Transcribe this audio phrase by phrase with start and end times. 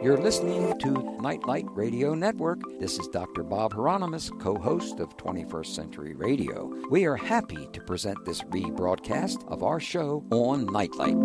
[0.00, 2.60] You're listening to Nightlight Radio Network.
[2.78, 3.42] This is Dr.
[3.42, 6.72] Bob Hieronimus, co host of 21st Century Radio.
[6.88, 11.16] We are happy to present this rebroadcast of our show on Nightlight.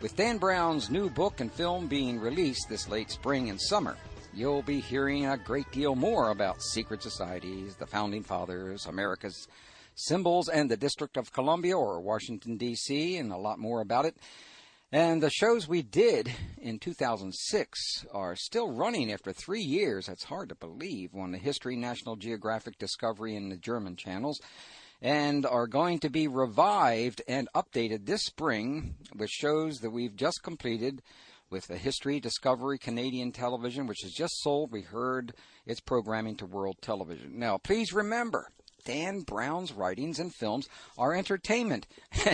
[0.00, 3.96] With Dan Brown's new book and film being released this late spring and summer,
[4.34, 9.46] you'll be hearing a great deal more about secret societies, the founding fathers, America's
[9.94, 14.16] symbols, and the District of Columbia or Washington, D.C., and a lot more about it.
[14.92, 20.06] And the shows we did in 2006 are still running after three years.
[20.06, 24.40] That's hard to believe on the History, National Geographic, Discovery, and the German channels,
[25.00, 30.42] and are going to be revived and updated this spring with shows that we've just
[30.42, 31.02] completed
[31.50, 34.72] with the History, Discovery, Canadian Television, which has just sold.
[34.72, 35.34] We heard
[35.66, 37.38] its programming to World Television.
[37.38, 38.50] Now, please remember,
[38.84, 41.86] Dan Brown's writings and films are entertainment.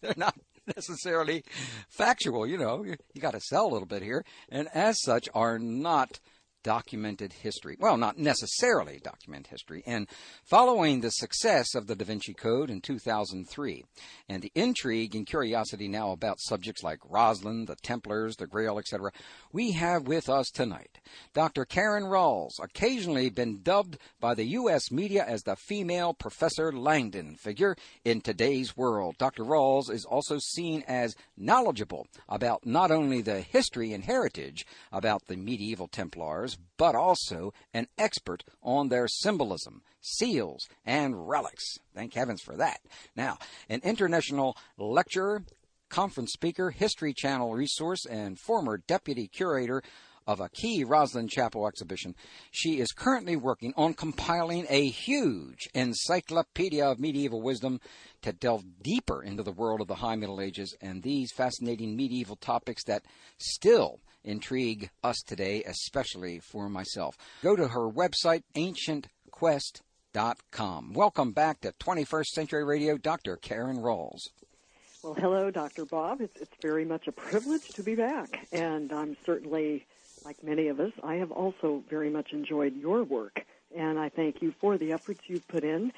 [0.00, 0.38] They're not
[0.76, 1.44] necessarily
[1.88, 2.46] factual.
[2.46, 5.58] You know, you, you got to sell a little bit here, and as such, are
[5.58, 6.20] not
[6.62, 7.76] documented history.
[7.78, 9.82] Well, not necessarily document history.
[9.86, 10.08] And
[10.44, 13.84] following the success of the Da Vinci Code in 2003
[14.28, 19.10] and the intrigue and curiosity now about subjects like Rosslyn, the Templars, the Grail, etc.,
[19.52, 21.00] we have with us tonight
[21.34, 21.64] Dr.
[21.64, 24.90] Karen Ralls, occasionally been dubbed by the U.S.
[24.90, 29.16] media as the female Professor Langdon figure in today's world.
[29.18, 29.44] Dr.
[29.44, 35.36] Ralls is also seen as knowledgeable about not only the history and heritage about the
[35.36, 41.78] medieval Templars, but also an expert on their symbolism, seals, and relics.
[41.94, 42.80] Thank heavens for that.
[43.16, 45.42] Now, an international lecturer,
[45.88, 49.82] conference speaker, History Channel resource, and former deputy curator
[50.26, 52.14] of a key Rosslyn Chapel exhibition.
[52.50, 57.80] She is currently working on compiling a huge encyclopedia of medieval wisdom
[58.22, 62.36] to delve deeper into the world of the High Middle Ages and these fascinating medieval
[62.36, 63.02] topics that
[63.38, 67.16] still intrigue us today, especially for myself.
[67.42, 70.92] Go to her website, ancientquest.com.
[70.92, 73.36] Welcome back to 21st Century Radio, Dr.
[73.36, 74.30] Karen Ralls.
[75.02, 75.86] Well, hello, Dr.
[75.86, 76.20] Bob.
[76.20, 79.86] It's, it's very much a privilege to be back, and I'm certainly,
[80.26, 84.42] like many of us, I have also very much enjoyed your work, and I thank
[84.42, 85.92] you for the efforts you've put in.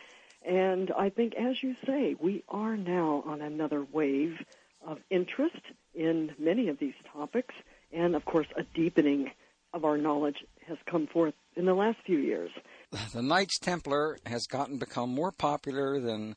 [0.46, 4.38] And I think, as you say, we are now on another wave
[4.86, 5.60] of interest
[5.94, 7.54] in many of these topics
[7.92, 9.30] and of course a deepening
[9.74, 12.50] of our knowledge has come forth in the last few years.
[13.14, 16.36] The Knights Templar has gotten become more popular than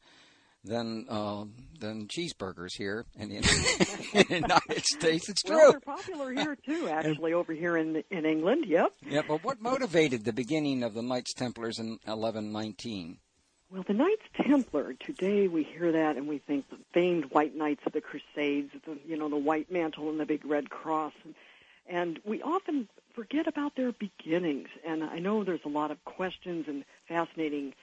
[0.66, 1.46] than uh,
[1.80, 3.42] than cheeseburgers here in the, in
[4.28, 5.30] the United States.
[5.30, 5.58] It's true.
[5.58, 8.66] Well, they're popular here too, actually, over here in in England.
[8.68, 8.94] Yep.
[9.08, 13.18] Yeah, but what motivated the beginning of the Knights Templars in 1119?
[13.72, 17.82] Well, the Knights Templar, today we hear that and we think the famed white knights
[17.86, 21.14] of the Crusades, the, you know, the white mantle and the big red cross.
[21.24, 21.34] And,
[21.88, 24.70] and we often forget about their beginnings.
[24.86, 27.74] And I know there's a lot of questions and fascinating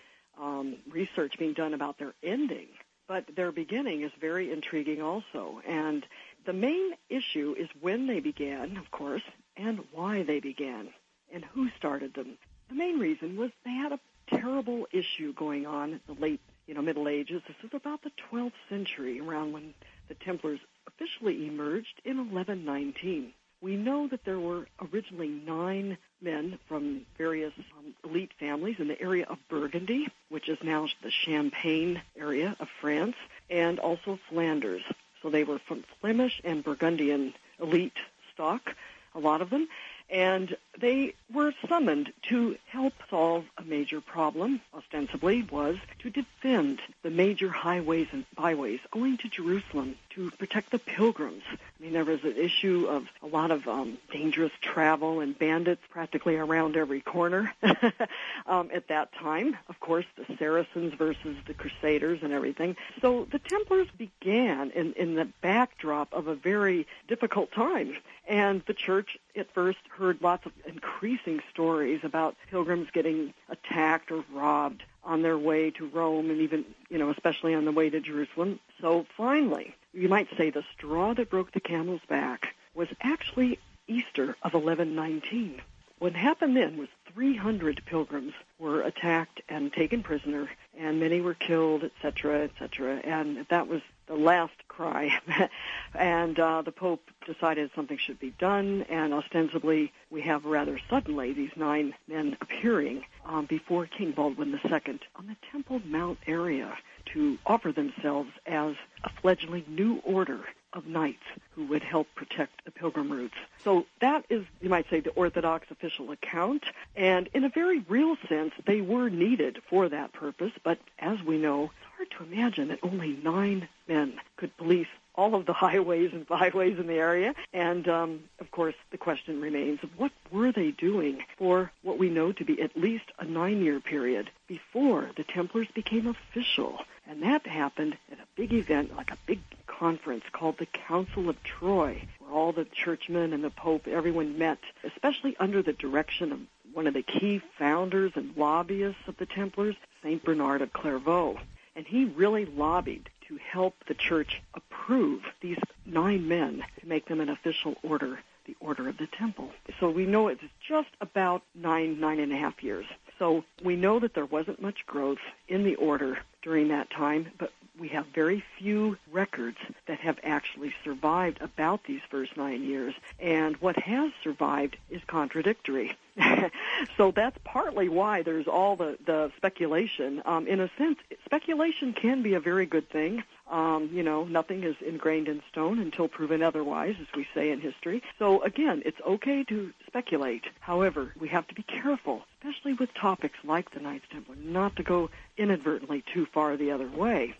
[0.40, 2.68] um, research being done about their ending,
[3.08, 5.60] but their beginning is very intriguing also.
[5.66, 6.06] And
[6.46, 9.22] the main issue is when they began, of course,
[9.56, 10.90] and why they began,
[11.32, 12.38] and who started them.
[12.68, 14.00] The main reason was they had a
[14.38, 17.42] terrible issue going on in the late, you know, Middle Ages.
[17.46, 19.74] This is about the 12th century, around when
[20.08, 23.32] the Templars officially emerged in 1119.
[23.60, 29.00] We know that there were originally nine men from various um, elite families in the
[29.00, 33.14] area of Burgundy, which is now the Champagne area of France,
[33.48, 34.82] and also Flanders.
[35.22, 37.96] So they were from Flemish and Burgundian elite
[38.34, 38.74] stock,
[39.14, 39.68] a lot of them,
[40.12, 47.10] and they were summoned to help solve a major problem, ostensibly, was to defend the
[47.10, 51.42] major highways and byways going to Jerusalem to protect the pilgrims.
[51.50, 55.82] I mean, there was an issue of a lot of um, dangerous travel and bandits
[55.90, 57.52] practically around every corner
[58.46, 59.56] um, at that time.
[59.68, 62.76] Of course, the Saracens versus the Crusaders and everything.
[63.00, 67.96] So the Templars began in, in the backdrop of a very difficult time.
[68.28, 74.24] And the church at first heard lots of increasing stories about pilgrims getting attacked or
[74.32, 78.00] robbed on their way to Rome and even, you know, especially on the way to
[78.00, 78.60] Jerusalem.
[78.80, 84.36] So finally, you might say the straw that broke the camel's back was actually Easter
[84.42, 85.60] of 1119.
[85.98, 91.84] What happened then was 300 pilgrims were attacked and taken prisoner, and many were killed,
[91.84, 92.96] etc., etc.
[93.04, 95.10] And that was the last cry.
[95.94, 101.32] and uh, the Pope decided something should be done, and ostensibly we have rather suddenly
[101.32, 106.76] these nine men appearing um, before King Baldwin II on the Temple Mount area
[107.14, 108.74] to offer themselves as
[109.04, 110.40] a fledgling new order
[110.72, 111.22] of knights
[111.54, 113.34] who would help protect the pilgrim routes.
[113.62, 116.64] So that is, you might say, the Orthodox official account.
[116.96, 120.52] And in a very real sense, they were needed for that purpose.
[120.62, 125.34] But as we know, it's hard to imagine that only nine men could police all
[125.34, 127.34] of the highways and byways in the area.
[127.52, 132.32] And um, of course, the question remains what were they doing for what we know
[132.32, 136.78] to be at least a nine year period before the Templars became official.
[137.08, 141.42] And that happened at a big event, like a big conference called the Council of
[141.42, 146.38] Troyes, where all the churchmen and the Pope, everyone met, especially under the direction of
[146.72, 150.24] one of the key founders and lobbyists of the Templars, St.
[150.24, 151.38] Bernard of Clairvaux.
[151.74, 154.40] And he really lobbied to help the church
[154.82, 159.50] approve these nine men to make them an official order, the Order of the Temple.
[159.78, 162.86] So we know it's just about nine, nine and a half years.
[163.18, 167.52] So we know that there wasn't much growth in the order during that time, but
[167.78, 169.56] we have very few records
[169.86, 172.94] that have actually survived about these first nine years.
[173.18, 175.96] And what has survived is contradictory.
[176.96, 180.22] so that's partly why there's all the, the speculation.
[180.24, 183.24] Um, in a sense, speculation can be a very good thing.
[183.52, 187.60] Um, you know, nothing is ingrained in stone until proven otherwise, as we say in
[187.60, 188.02] history.
[188.18, 190.44] So again, it's okay to speculate.
[190.60, 194.82] However, we have to be careful, especially with topics like the Knights Templar, not to
[194.82, 197.34] go inadvertently too far the other way.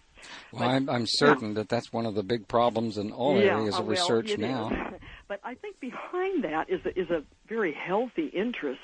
[0.53, 1.55] Well, but, I'm, I'm certain yeah.
[1.55, 4.71] that that's one of the big problems in all yeah, areas of well, research now.
[5.29, 8.81] but I think behind that is a, is a very healthy interest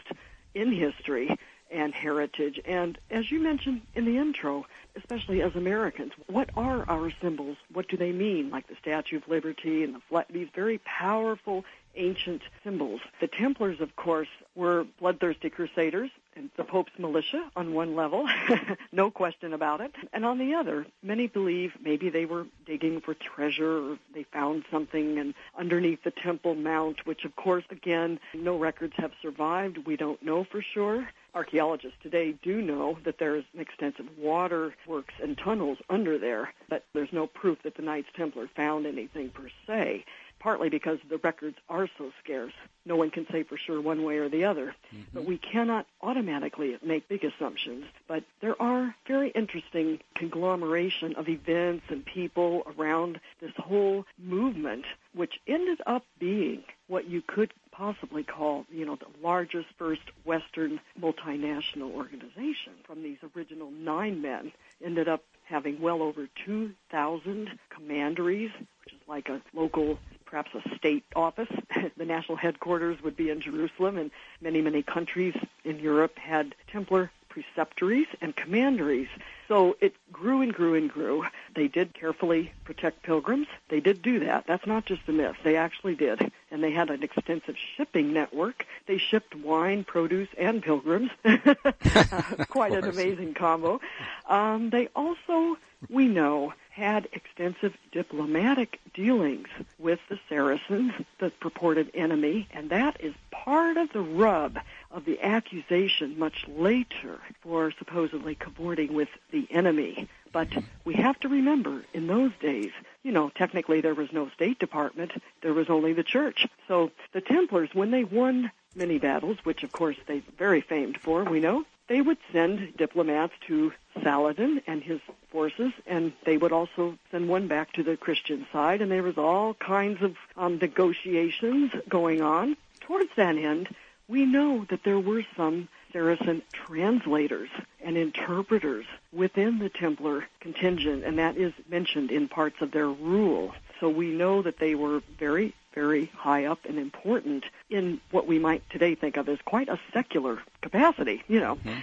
[0.55, 1.37] in history
[1.71, 2.61] and heritage.
[2.65, 4.67] And as you mentioned in the intro,
[4.97, 7.57] especially as Americans, what are our symbols?
[7.73, 8.51] What do they mean?
[8.51, 11.65] Like the Statue of Liberty and the flag, these very powerful
[11.99, 13.01] ancient symbols.
[13.21, 18.29] The Templars, of course, were bloodthirsty crusaders and the Pope's militia on one level,
[18.93, 19.93] no question about it.
[20.13, 24.65] And on the other, many believe maybe they were digging for treasure or they found
[24.71, 29.79] something and underneath the Temple Mount, which of course, again, no records have survived.
[29.87, 31.09] We don't know for sure.
[31.35, 36.53] Archaeologists today do know that there is an extensive water works and tunnels under there,
[36.69, 40.05] but there's no proof that the Knights Templar found anything per se
[40.39, 42.53] partly because the records are so scarce.
[42.85, 44.75] No one can say for sure one way or the other.
[44.95, 45.03] Mm-hmm.
[45.13, 47.85] But we cannot automatically make big assumptions.
[48.07, 55.35] But there are very interesting conglomeration of events and people around this whole movement, which
[55.47, 61.93] ended up being what you could possibly call, you know, the largest first Western multinational
[61.95, 62.73] organization.
[62.85, 64.51] From these original nine men,
[64.85, 68.51] ended up having well over 2,000 commanderies,
[68.85, 71.49] which is like a local perhaps a state office.
[71.97, 74.11] the national headquarters would be in Jerusalem, and
[74.43, 75.35] many, many countries
[75.65, 79.09] in Europe had Templar preceptories and commanderies.
[79.47, 81.25] So it grew and grew and grew.
[81.55, 83.47] They did carefully protect pilgrims.
[83.69, 84.47] They did do that.
[84.47, 85.37] That's not just a myth.
[85.43, 86.31] They actually did.
[86.51, 88.67] And they had an extensive shipping network.
[88.87, 91.11] They shipped wine, produce, and pilgrims.
[92.49, 93.81] Quite an amazing combo.
[94.29, 95.57] Um, they also,
[95.89, 99.49] we know, had extensive diplomatic dealings
[99.79, 104.59] with the Saracens, the purported enemy, and that is part of the rub
[104.91, 110.09] of the accusation much later for supposedly cavorting with the enemy.
[110.33, 110.49] But
[110.85, 112.71] we have to remember, in those days,
[113.03, 116.47] you know, technically there was no State Department, there was only the church.
[116.69, 121.25] So the Templars, when they won many battles, which of course they're very famed for,
[121.25, 126.99] we know, they would send diplomats to Saladin and his forces, and they would also
[127.11, 131.73] send one back to the Christian side, and there was all kinds of um, negotiations
[131.89, 132.57] going on.
[132.81, 133.69] Towards that end,
[134.09, 137.51] we know that there were some Saracen translators
[137.83, 143.55] and interpreters within the Templar contingent, and that is mentioned in parts of their rule.
[143.81, 148.37] So we know that they were very, very high up and important in what we
[148.37, 151.55] might today think of as quite a secular capacity, you know.
[151.55, 151.79] Mm-hmm.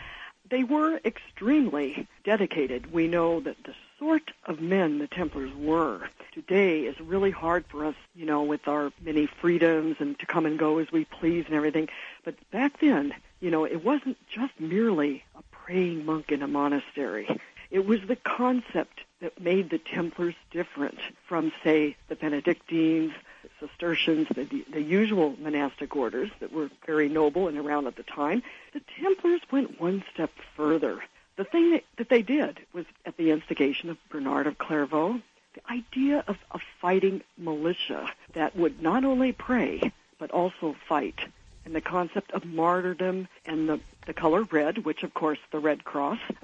[0.49, 2.91] They were extremely dedicated.
[2.91, 7.85] We know that the sort of men the Templars were today is really hard for
[7.85, 11.45] us, you know, with our many freedoms and to come and go as we please
[11.47, 11.87] and everything.
[12.25, 17.27] But back then, you know, it wasn't just merely a praying monk in a monastery.
[17.75, 23.11] It was the concept that made the Templars different from, say, the Benedictines,
[23.59, 28.43] Cistercians, the, the usual monastic orders that were very noble and around at the time.
[28.71, 31.03] The Templars went one step further.
[31.35, 35.19] The thing that, that they did was, at the instigation of Bernard of Clairvaux,
[35.55, 41.19] the idea of a fighting militia that would not only pray, but also fight
[41.65, 45.83] and the concept of martyrdom and the the color red, which of course the Red
[45.83, 46.19] Cross.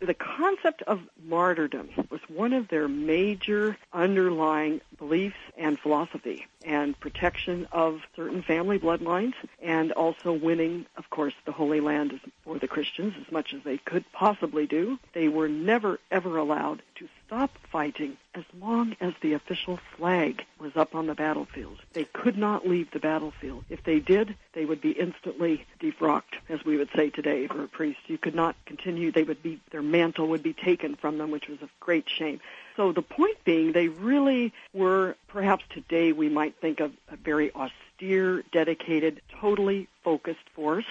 [0.00, 7.66] the concept of martyrdom was one of their major underlying beliefs and philosophy and protection
[7.72, 13.14] of certain family bloodlines and also winning, of course, the Holy Land for the Christians
[13.24, 14.98] as much as they could possibly do.
[15.12, 20.76] They were never, ever allowed to stop fighting as long as the official flag was
[20.76, 21.78] up on the battlefield.
[21.92, 23.64] They could not leave the battlefield.
[23.68, 27.68] If they did, they would be instantly defrocked, as we would say today for a
[27.68, 27.98] priest.
[28.06, 29.10] You could not continue.
[29.10, 32.40] They would be, their mantle would be taken from them, which was a great shame.
[32.76, 37.52] So the point being, they really were, perhaps today we might think of a very
[37.54, 40.84] austere, dedicated, totally focused force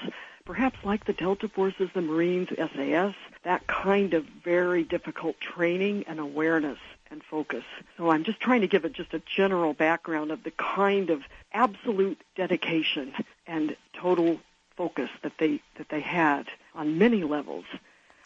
[0.45, 6.19] perhaps like the Delta Forces, the Marines, SAS, that kind of very difficult training and
[6.19, 6.77] awareness
[7.11, 7.63] and focus.
[7.97, 11.23] So I'm just trying to give it just a general background of the kind of
[11.53, 13.13] absolute dedication
[13.47, 14.39] and total
[14.77, 17.65] focus that they that they had on many levels.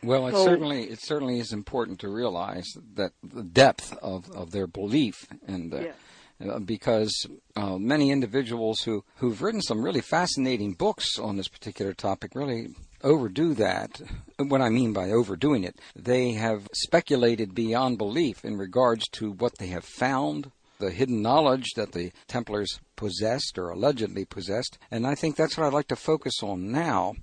[0.01, 4.51] Well, it So- certainly it certainly is important to realize that the depth of, of
[4.51, 5.95] their belief and uh, Yes.
[6.41, 11.93] Uh, because uh, many individuals who who've written some really fascinating books on this particular
[11.93, 12.69] topic really
[13.03, 14.01] overdo that.
[14.37, 19.57] What I mean by overdoing it, they have speculated beyond belief in regards to what
[19.57, 25.15] they have found, the hidden knowledge that the Templars possessed or allegedly possessed, and I
[25.15, 27.15] think that's what I'd like to focus on now.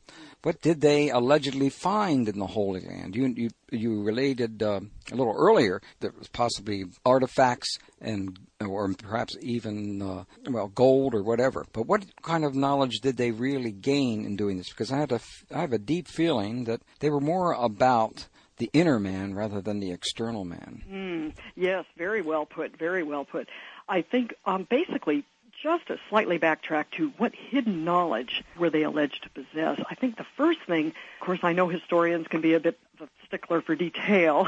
[0.43, 3.17] What did they allegedly find in the Holy Land?
[3.17, 9.37] You you, you related uh, a little earlier that was possibly artifacts and or perhaps
[9.41, 11.67] even uh, well gold or whatever.
[11.73, 14.69] But what kind of knowledge did they really gain in doing this?
[14.69, 15.21] Because I had a
[15.53, 19.81] I have a deep feeling that they were more about the inner man rather than
[19.81, 20.83] the external man.
[20.91, 22.79] Mm, yes, very well put.
[22.79, 23.49] Very well put.
[23.89, 25.25] I think um, basically
[25.67, 29.81] just to slightly backtrack to what hidden knowledge were they alleged to possess.
[29.91, 33.09] I think the first thing, of course, I know historians can be a bit of
[33.09, 34.47] a stickler for detail,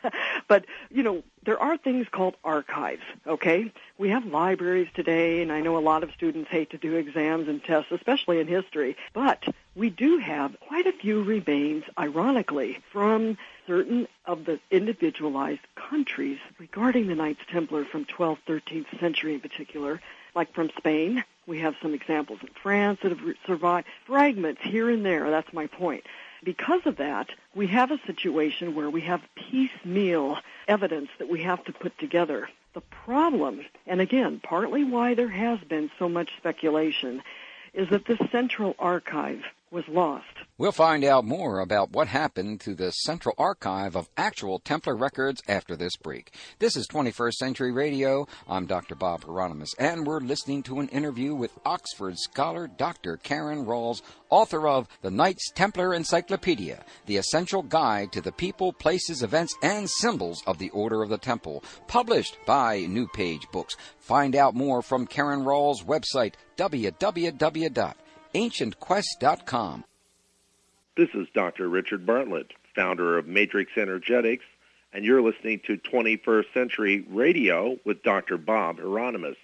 [0.48, 3.02] but you know there are things called archives.
[3.26, 6.94] Okay, we have libraries today, and I know a lot of students hate to do
[6.94, 9.42] exams and tests, especially in history, but
[9.74, 17.08] we do have quite a few remains, ironically, from certain of the individualized countries regarding
[17.08, 20.00] the Knights Templar from 12th, 13th century in particular,
[20.34, 21.24] like from Spain.
[21.46, 23.86] We have some examples in France that have survived.
[24.06, 26.04] Fragments here and there, that's my point.
[26.44, 31.64] Because of that, we have a situation where we have piecemeal evidence that we have
[31.64, 32.48] to put together.
[32.74, 37.22] The problem, and again, partly why there has been so much speculation,
[37.74, 40.26] is that the central archive was lost.
[40.58, 45.40] We'll find out more about what happened to the Central Archive of actual Templar records
[45.48, 46.34] after this break.
[46.58, 48.28] This is 21st Century Radio.
[48.46, 48.94] I'm Dr.
[48.94, 53.16] Bob Hieronimus, and we're listening to an interview with Oxford scholar Dr.
[53.16, 59.22] Karen Ralls, author of The Knights Templar Encyclopedia, the essential guide to the people, places,
[59.22, 63.76] events, and symbols of the Order of the Temple, published by New Page Books.
[63.98, 66.34] Find out more from Karen Ralls' website,
[68.34, 69.84] www.ancientquest.com.
[70.96, 71.68] This is Dr.
[71.68, 74.44] Richard Bartlett, founder of Matrix Energetics,
[74.92, 78.36] and you're listening to 21st Century Radio with Dr.
[78.36, 79.36] Bob Hieronimus.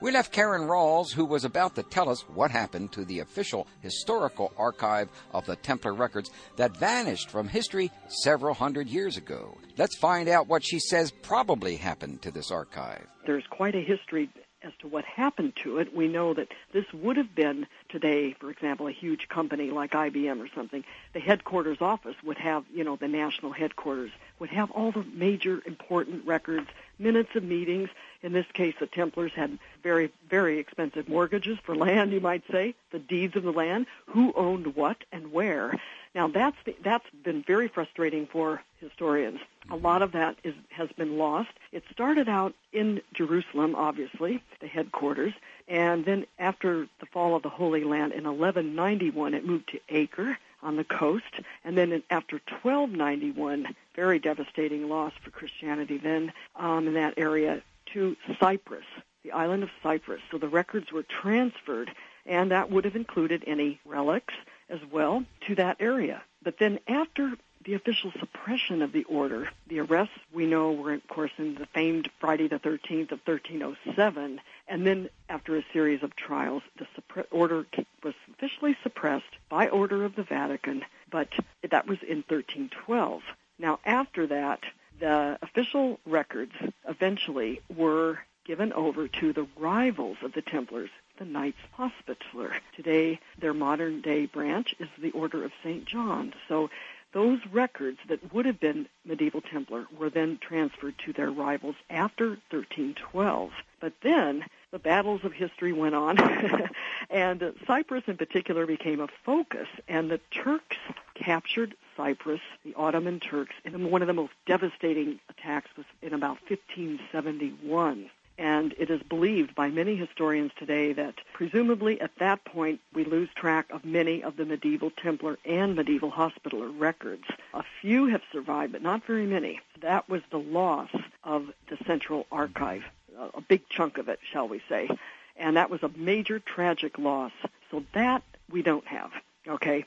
[0.00, 3.66] We left Karen Ralls, who was about to tell us what happened to the official
[3.82, 9.56] historical archive of the Templar records that vanished from history several hundred years ago.
[9.76, 13.06] Let's find out what she says probably happened to this archive.
[13.26, 14.30] There's quite a history
[14.62, 15.94] as to what happened to it.
[15.94, 20.40] We know that this would have been today, for example, a huge company like IBM
[20.40, 20.84] or something.
[21.12, 25.62] The headquarters office would have, you know, the national headquarters would have all the major
[25.66, 27.88] important records, minutes of meetings.
[28.22, 32.74] In this case, the Templars had very, very expensive mortgages for land, you might say,
[32.90, 35.78] the deeds of the land, who owned what and where.
[36.14, 39.38] Now that's the, that's been very frustrating for historians.
[39.70, 41.50] A lot of that is has been lost.
[41.72, 45.34] It started out in Jerusalem, obviously, the headquarters,
[45.68, 50.38] and then after the fall of the Holy Land in 1191, it moved to Acre
[50.62, 51.24] on the coast,
[51.64, 58.16] and then after 1291, very devastating loss for Christianity then um, in that area to
[58.40, 58.84] Cyprus,
[59.24, 60.20] the island of Cyprus.
[60.30, 61.90] So the records were transferred,
[62.24, 64.34] and that would have included any relics
[64.68, 66.22] as well to that area.
[66.42, 67.32] But then after
[67.66, 71.66] the official suppression of the order, the arrests we know were, of course, in the
[71.66, 77.26] famed Friday the 13th of 1307, and then after a series of trials, the suppre-
[77.32, 77.66] order
[78.04, 81.28] was officially suppressed by order of the Vatican, but
[81.68, 83.22] that was in 1312.
[83.58, 84.60] Now, after that,
[85.00, 86.52] the official records
[86.88, 92.54] eventually were given over to the rivals of the Templars, the Knights Hospitaller.
[92.76, 95.84] Today, their modern day branch is the Order of St.
[95.84, 96.32] John.
[96.48, 96.70] So
[97.12, 102.28] those records that would have been medieval Templar were then transferred to their rivals after
[102.50, 103.52] 1312.
[103.80, 106.18] But then the battles of history went on,
[107.10, 110.76] and Cyprus in particular became a focus, and the Turks
[111.14, 116.38] captured Cyprus, the Ottoman Turks, in one of the most devastating attacks was in about
[116.48, 118.10] 1571.
[118.38, 123.30] And it is believed by many historians today that presumably at that point we lose
[123.34, 127.24] track of many of the medieval Templar and medieval Hospitaller records.
[127.54, 129.60] A few have survived, but not very many.
[129.80, 130.90] That was the loss
[131.24, 132.84] of the Central Archive,
[133.16, 134.90] a big chunk of it, shall we say.
[135.36, 137.32] And that was a major tragic loss.
[137.70, 139.12] So that we don't have,
[139.48, 139.86] okay?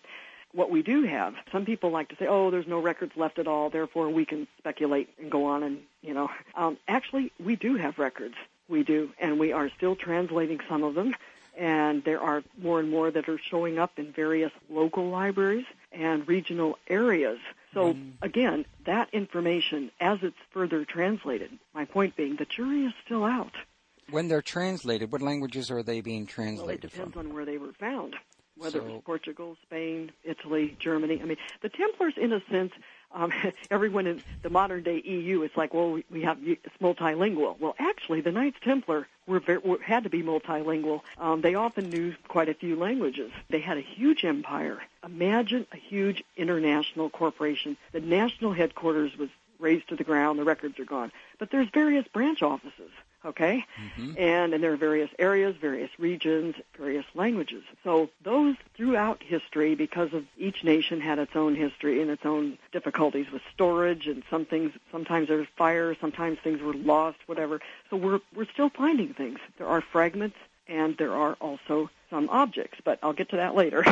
[0.54, 3.48] What we do have, some people like to say, oh, there's no records left at
[3.48, 6.30] all, therefore we can speculate and go on and, you know.
[6.56, 8.36] Um, actually, we do have records.
[8.68, 11.16] We do, and we are still translating some of them.
[11.58, 16.28] And there are more and more that are showing up in various local libraries and
[16.28, 17.40] regional areas.
[17.74, 18.12] So mm.
[18.22, 23.54] again, that information, as it's further translated, my point being, the jury is still out.
[24.10, 27.28] When they're translated, what languages are they being translated well, it depends from?
[27.28, 28.16] on where they were found
[28.60, 31.20] whether so, it was Portugal, Spain, Italy, Germany.
[31.22, 32.74] I mean, the Templars, in a sense,
[33.14, 33.32] um,
[33.72, 37.60] everyone in the modern day EU, it's like, well, we, have it's multilingual.
[37.60, 41.02] Well, actually, the Knights Templar were, very, were had to be multilingual.
[41.18, 43.32] Um, they often knew quite a few languages.
[43.50, 44.82] They had a huge empire.
[45.04, 47.78] Imagine a huge international corporation.
[47.92, 50.40] The national headquarters was razed to the ground.
[50.40, 52.92] The records are gone, but there's various branch offices
[53.26, 53.66] okay?
[53.98, 54.14] Mm-hmm.
[54.18, 57.64] And, and there are various areas, various regions, various languages.
[57.84, 62.58] So those throughout history, because of each nation had its own history and its own
[62.72, 67.60] difficulties with storage and some things, sometimes there was fire, sometimes things were lost, whatever.
[67.90, 69.40] So we're, we're still finding things.
[69.58, 73.84] There are fragments and there are also some objects, but I'll get to that later.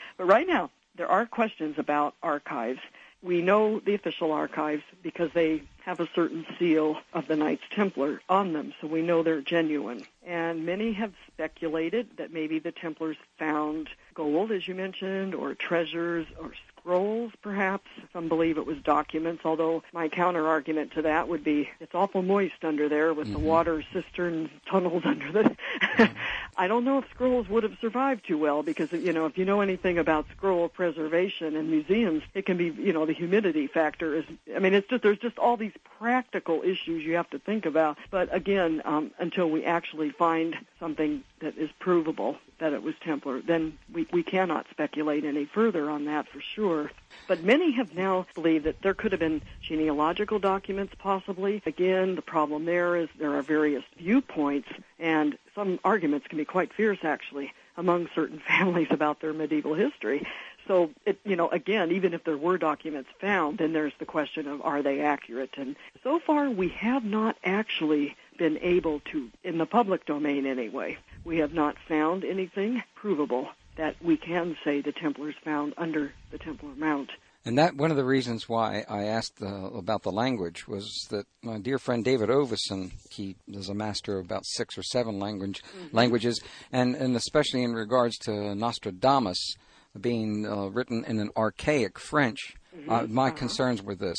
[0.16, 2.80] but right now, there are questions about archives
[3.26, 8.20] we know the official archives because they have a certain seal of the Knights Templar
[8.28, 10.06] on them, so we know they're genuine.
[10.24, 16.26] And many have speculated that maybe the Templars found gold, as you mentioned, or treasures,
[16.40, 16.52] or
[16.86, 17.88] scrolls, perhaps.
[18.12, 22.22] Some believe it was documents, although my counter argument to that would be it's awful
[22.22, 23.42] moist under there with mm-hmm.
[23.42, 25.56] the water cisterns, tunnels under the.
[26.56, 29.44] I don't know if scrolls would have survived too well because you know if you
[29.44, 34.14] know anything about scroll preservation in museums, it can be you know the humidity factor
[34.14, 34.24] is.
[34.54, 37.98] I mean, it's just there's just all these practical issues you have to think about.
[38.12, 43.40] But again, um, until we actually find something that is provable that it was Templar,
[43.40, 46.90] then we we cannot speculate any further on that for sure.
[47.28, 51.62] But many have now believed that there could have been genealogical documents, possibly.
[51.66, 54.68] Again, the problem there is there are various viewpoints
[54.98, 60.26] and some arguments can be quite fierce, actually, among certain families about their medieval history.
[60.68, 64.48] So, it, you know, again, even if there were documents found, then there's the question
[64.48, 65.50] of are they accurate?
[65.56, 70.98] And so far, we have not actually been able to, in the public domain anyway,
[71.26, 76.38] we have not found anything provable that we can say the Templars found under the
[76.38, 77.10] Templar Mount.
[77.44, 81.26] And that one of the reasons why I asked uh, about the language was that
[81.42, 85.62] my dear friend David Oveson, he is a master of about six or seven language
[85.62, 85.96] mm-hmm.
[85.96, 86.40] languages,
[86.72, 89.56] and and especially in regards to Nostradamus
[90.00, 92.54] being uh, written in an archaic French.
[92.76, 92.90] Mm-hmm.
[92.90, 93.36] Uh, my uh-huh.
[93.36, 94.18] concerns were this: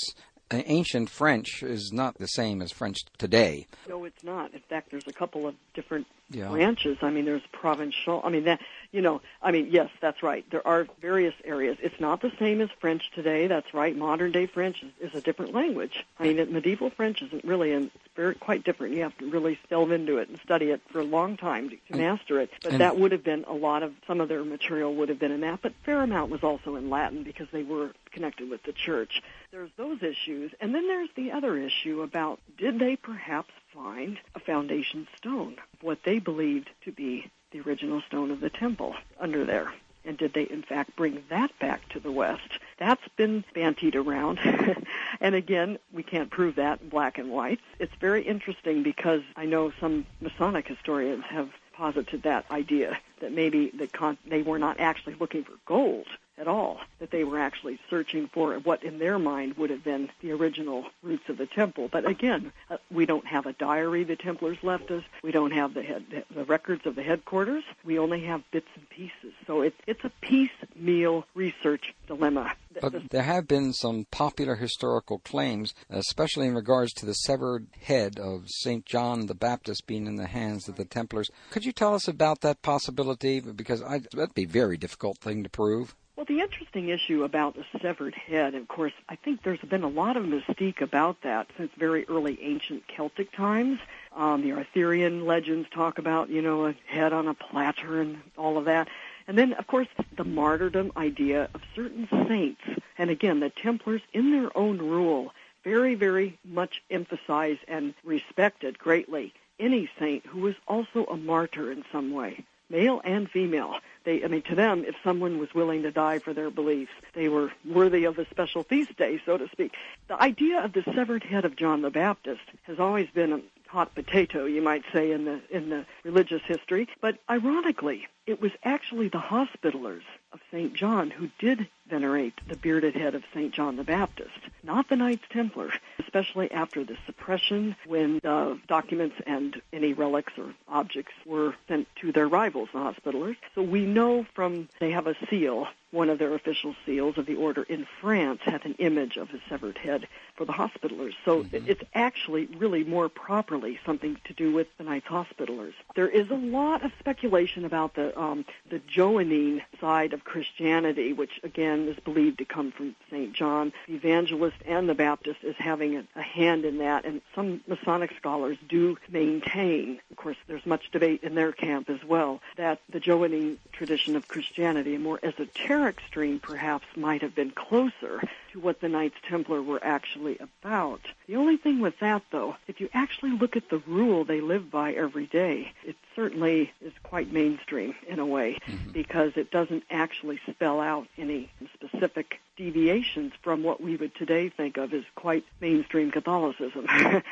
[0.52, 3.68] ancient French is not the same as French today.
[3.88, 4.54] No, it's not.
[4.54, 6.50] In fact, there's a couple of different yeah.
[6.50, 6.98] branches.
[7.02, 8.22] I mean, there's provincial.
[8.24, 8.60] I mean, that
[8.92, 9.22] you know.
[9.42, 10.46] I mean, yes, that's right.
[10.50, 11.78] There are various areas.
[11.82, 13.48] It's not the same as French today.
[13.48, 13.96] That's right.
[13.96, 16.06] Modern day French is, is a different language.
[16.20, 18.96] I mean, it, medieval French isn't really, and it's very quite different.
[18.96, 21.78] You have to really delve into it and study it for a long time to,
[21.92, 22.50] to master it.
[22.64, 25.32] But that would have been a lot of some of their material would have been
[25.32, 25.62] in that.
[25.62, 29.22] But fair amount was also in Latin because they were connected with the church.
[29.52, 34.40] There's those issues, and then there's the other issue about did they perhaps find a
[34.40, 39.72] foundation stone, what they believed to be the original stone of the temple under there.
[40.06, 42.60] And did they, in fact, bring that back to the West?
[42.78, 44.40] That's been bantied around.
[45.20, 47.60] and again, we can't prove that in black and white.
[47.78, 53.70] It's very interesting because I know some Masonic historians have posited that idea that maybe
[53.70, 56.08] the con- they were not actually looking for gold
[56.38, 60.10] at all that they were actually searching for what in their mind would have been
[60.22, 61.88] the original roots of the temple.
[61.92, 65.04] But again, uh, we don't have a diary the Templars left us.
[65.24, 67.64] We don't have the head, the records of the headquarters.
[67.84, 69.34] We only have bits and pieces.
[69.46, 72.54] So it's it's a piecemeal research dilemma.
[72.80, 78.20] But there have been some popular historical claims, especially in regards to the severed head
[78.20, 78.86] of St.
[78.86, 81.30] John the Baptist being in the hands of the Templars.
[81.50, 83.40] Could you tell us about that possibility?
[83.40, 85.96] Because I, that'd be a very difficult thing to prove.
[86.18, 89.88] Well, the interesting issue about the severed head, of course, I think there's been a
[89.88, 93.80] lot of mystique about that since very early ancient Celtic times.
[94.16, 98.58] Um, the Arthurian legends talk about, you know, a head on a platter and all
[98.58, 98.88] of that.
[99.28, 102.62] And then, of course, the martyrdom idea of certain saints.
[102.98, 109.36] And again, the Templars, in their own rule, very, very much emphasize and respected greatly
[109.60, 113.76] any saint who was also a martyr in some way, male and female.
[114.08, 117.28] They, I mean, to them, if someone was willing to die for their beliefs, they
[117.28, 119.74] were worthy of a special feast day, so to speak.
[120.08, 123.94] The idea of the severed head of John the Baptist has always been a hot
[123.96, 126.88] potato, you might say, in the in the religious history.
[127.02, 130.74] But ironically, it was actually the Hospitallers of St.
[130.74, 133.54] John who did venerate the bearded head of St.
[133.54, 139.62] John the Baptist, not the Knights Templar, especially after the suppression when uh, documents and
[139.72, 143.38] any relics or objects were sent to their rivals, the Hospitallers.
[143.56, 147.36] So we know from, they have a seal, one of their official seals of the
[147.36, 151.14] order in France had an image of a severed head for the Hospitallers.
[151.26, 151.66] So mm-hmm.
[151.68, 155.74] it's actually really more properly something to do with the Knights Hospitallers.
[155.96, 161.40] There is a lot of speculation about the um, the Johannine side of Christianity, which
[161.44, 163.34] again is believed to come from St.
[163.34, 167.62] John, the evangelist and the Baptist is having a, a hand in that, and some
[167.68, 172.80] Masonic scholars do maintain, of course there's much debate in their camp as well, that
[172.92, 175.77] the Johannine tradition of Christianity, a more esoteric
[176.08, 178.22] stream perhaps, might have been closer
[178.58, 181.02] to what the Knights Templar were actually about.
[181.28, 184.72] The only thing with that, though, if you actually look at the rule they live
[184.72, 188.92] by every day, it certainly is quite mainstream in a way mm-hmm.
[188.92, 194.78] because it doesn't actually spell out any specific deviations from what we would today think
[194.78, 196.88] of as quite mainstream Catholicism.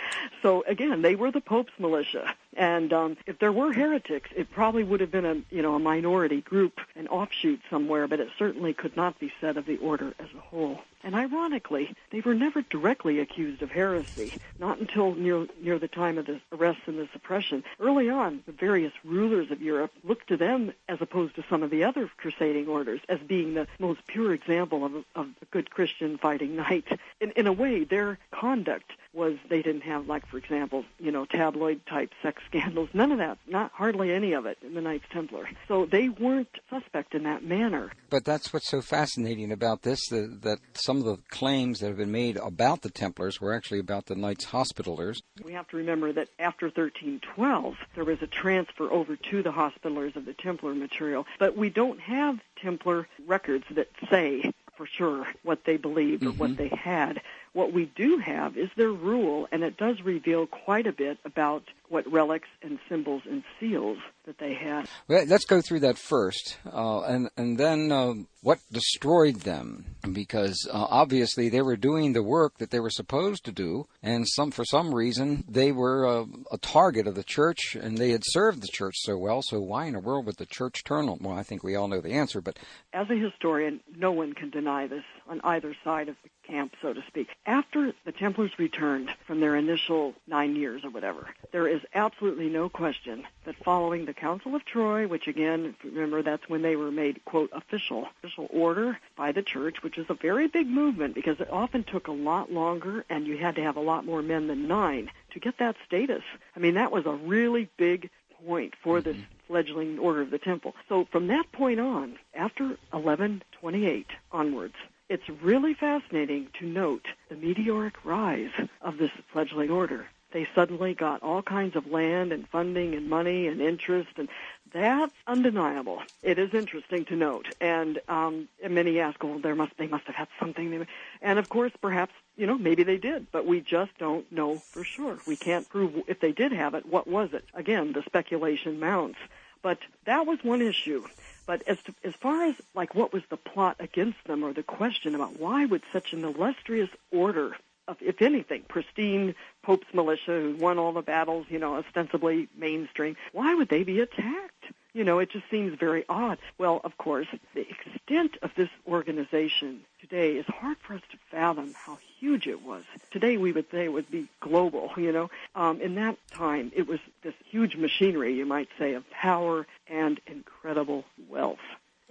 [0.41, 4.83] so again, they were the Pope's militia, and um, if there were heretics, it probably
[4.83, 8.73] would have been a you know a minority group, an offshoot somewhere, but it certainly
[8.73, 10.79] could not be said of the order as a whole.
[11.03, 16.17] And ironically, they were never directly accused of heresy, not until near, near the time
[16.17, 17.63] of the arrests and the suppression.
[17.79, 21.69] Early on, the various rulers of Europe looked to them, as opposed to some of
[21.69, 26.17] the other crusading orders, as being the most pure example of, of a good Christian
[26.17, 26.85] fighting knight.
[27.21, 31.25] In, in a way, their conduct was they didn't have like for example you know
[31.25, 32.89] tabloid type sex scandals.
[32.93, 33.37] None of that.
[33.47, 35.47] Not hardly any of it in the knights templar.
[35.67, 37.91] So they weren't suspect in that manner.
[38.09, 41.97] But that's what's so fascinating about this that, that some of the claims that have
[41.97, 45.17] been made about the templars were actually about the knights hospitallers.
[45.43, 50.15] We have to remember that after 1312 there was a transfer over to the hospitallers
[50.15, 51.25] of the templar material.
[51.39, 56.37] But we don't have templar records that say for sure what they believed or mm-hmm.
[56.37, 57.21] what they had
[57.55, 61.63] what we do have is their rule, and it does reveal quite a bit about
[61.87, 64.89] what relics and symbols and seals that they had.
[65.07, 70.67] Well, let's go through that first, uh, and and then uh, what destroyed them, because
[70.69, 74.51] uh, obviously they were doing the work that they were supposed to do, and some
[74.51, 78.61] for some reason they were uh, a target of the church, and they had served
[78.61, 79.41] the church so well.
[79.41, 81.19] So why in the world would the church turn on?
[81.21, 82.59] Well, I think we all know the answer, but
[82.91, 86.93] as a historian, no one can deny this on either side of the camp, so
[86.93, 87.29] to speak.
[87.45, 92.69] After the Templars returned from their initial nine years or whatever, there is absolutely no
[92.69, 97.23] question that following the Council of Troyes, which again, remember that's when they were made,
[97.25, 101.51] quote, official, official order by the church, which is a very big movement because it
[101.51, 104.67] often took a lot longer and you had to have a lot more men than
[104.67, 106.23] nine to get that status.
[106.55, 108.09] I mean, that was a really big
[108.45, 109.47] point for this mm-hmm.
[109.47, 110.73] fledgling order of the temple.
[110.89, 114.75] So from that point on, after 1128 onwards,
[115.09, 120.07] it's really fascinating to note the meteoric rise of this fledgling order.
[120.31, 124.27] They suddenly got all kinds of land and funding and money and interest, and
[124.73, 126.01] that's undeniable.
[126.23, 130.05] It is interesting to note, and, um, and many ask, "Well, there must they must
[130.07, 130.85] have had something,"
[131.21, 134.83] and of course, perhaps you know maybe they did, but we just don't know for
[134.83, 135.19] sure.
[135.25, 136.85] We can't prove if they did have it.
[136.85, 137.45] What was it?
[137.53, 139.19] Again, the speculation mounts.
[139.61, 141.05] But that was one issue.
[141.45, 144.63] But as to, as far as like what was the plot against them, or the
[144.63, 147.55] question about why would such an illustrious order
[147.87, 153.15] of, if anything, pristine Pope's militia who won all the battles, you know, ostensibly mainstream,
[153.31, 154.51] why would they be attacked?
[154.93, 156.37] You know, it just seems very odd.
[156.57, 161.73] Well, of course, the extent of this organization today is hard for us to fathom
[161.73, 162.83] how huge it was.
[163.11, 165.29] Today we would say it would be global, you know.
[165.53, 170.21] Um, in that time, it was this huge machinery, you might say, of power and
[170.27, 171.59] incredible wealth.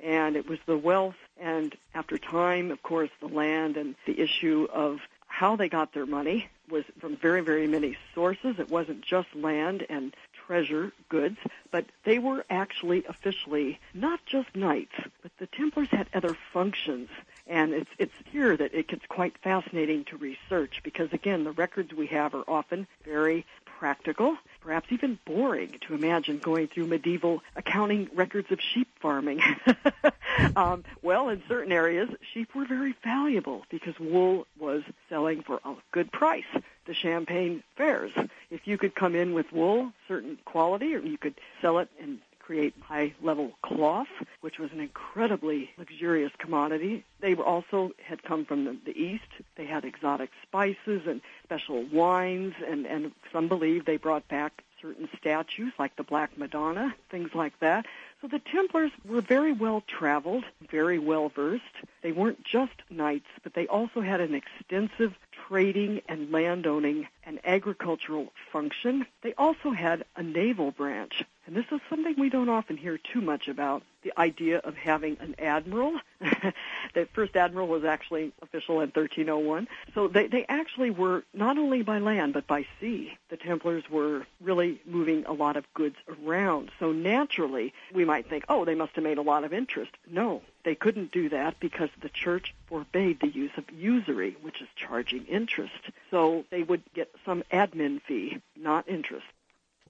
[0.02, 4.68] And it was the wealth and after time, of course, the land and the issue
[4.72, 8.56] of how they got their money was from very, very many sources.
[8.58, 10.14] It wasn't just land and
[10.46, 11.38] treasure goods,
[11.70, 17.08] but they were actually officially not just knights, but the Templars had other functions.
[17.46, 21.92] And it's, it's here that it gets quite fascinating to research because, again, the records
[21.92, 23.44] we have are often very
[23.78, 29.40] practical, perhaps even boring to imagine going through medieval accounting records of sheep farming.
[30.56, 35.74] um, well, in certain areas, sheep were very valuable because wool was selling for a
[35.92, 36.44] good price.
[36.86, 38.12] The Champagne fairs.
[38.50, 42.20] If you could come in with wool, certain quality, or you could sell it and
[42.44, 44.08] create high-level cloth,
[44.42, 47.04] which was an incredibly luxurious commodity.
[47.20, 49.24] They also had come from the, the east.
[49.56, 55.08] They had exotic spices and special wines, and, and some believe they brought back certain
[55.18, 57.86] statues like the Black Madonna, things like that.
[58.20, 61.62] So the Templars were very well traveled, very well versed.
[62.02, 65.14] They weren't just knights, but they also had an extensive
[65.48, 69.06] trading and landowning and agricultural function.
[69.22, 71.22] They also had a naval branch.
[71.46, 75.16] And this is something we don't often hear too much about, the idea of having
[75.20, 75.98] an admiral.
[76.94, 79.68] the first admiral was actually official in 1301.
[79.94, 83.12] So they, they actually were not only by land, but by sea.
[83.28, 86.70] The Templars were really moving a lot of goods around.
[86.78, 89.92] So naturally, we might think, oh, they must have made a lot of interest.
[90.10, 94.68] No, they couldn't do that because the church forbade the use of usury, which is
[94.76, 95.72] charging interest.
[96.10, 99.26] So they would get some admin fee, not interest.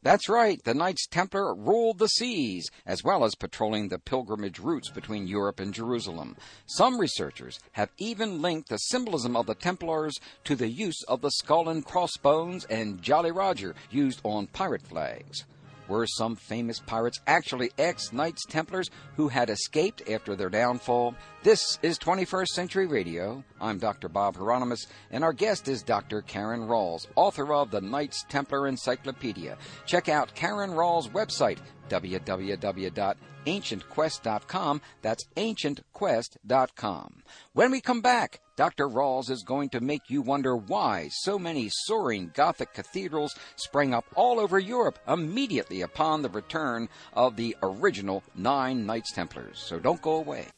[0.05, 4.91] That's right, the Knights Templar ruled the seas, as well as patrolling the pilgrimage routes
[4.91, 6.37] between Europe and Jerusalem.
[6.67, 11.31] Some researchers have even linked the symbolism of the Templars to the use of the
[11.31, 15.47] skull and crossbones and Jolly Roger used on pirate flags.
[15.89, 21.15] Were some famous pirates actually ex Knights Templars who had escaped after their downfall?
[21.43, 23.43] This is 21st Century Radio.
[23.65, 24.09] I'm Dr.
[24.11, 26.21] Bob Hieronimus, and our guest is Dr.
[26.21, 29.57] Karen Ralls, author of the Knights Templar Encyclopedia.
[29.87, 34.83] Check out Karen Ralls' website, www.ancientquest.com.
[35.01, 37.23] That's ancientquest.com.
[37.55, 38.87] When we come back, Dr.
[38.87, 44.05] Ralls is going to make you wonder why so many soaring Gothic cathedrals sprang up
[44.15, 49.59] all over Europe immediately upon the return of the original nine Knights Templars.
[49.59, 50.49] So don't go away.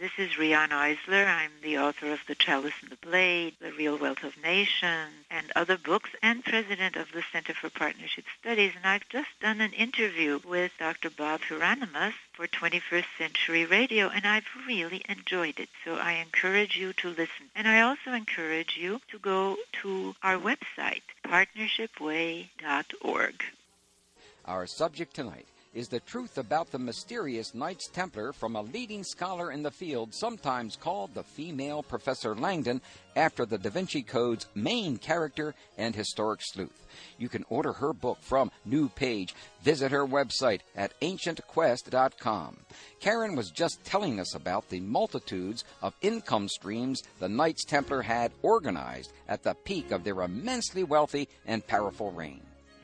[0.00, 1.26] This is Riane Eisler.
[1.26, 5.52] I'm the author of The Chalice and the Blade, The Real Wealth of Nations, and
[5.54, 8.72] other books, and president of the Center for Partnership Studies.
[8.74, 11.10] And I've just done an interview with Dr.
[11.10, 15.68] Bob Hieronimus for 21st Century Radio, and I've really enjoyed it.
[15.84, 17.50] So I encourage you to listen.
[17.54, 23.42] And I also encourage you to go to our website, partnershipway.org.
[24.46, 29.52] Our subject tonight is the truth about the mysterious Knights Templar from a leading scholar
[29.52, 32.80] in the field, sometimes called the female Professor Langdon,
[33.14, 36.86] after the Da Vinci Code's main character and historic sleuth.
[37.18, 39.34] You can order her book from New Page.
[39.62, 42.56] Visit her website at ancientquest.com.
[42.98, 48.32] Karen was just telling us about the multitudes of income streams the Knights Templar had
[48.42, 52.40] organized at the peak of their immensely wealthy and powerful reign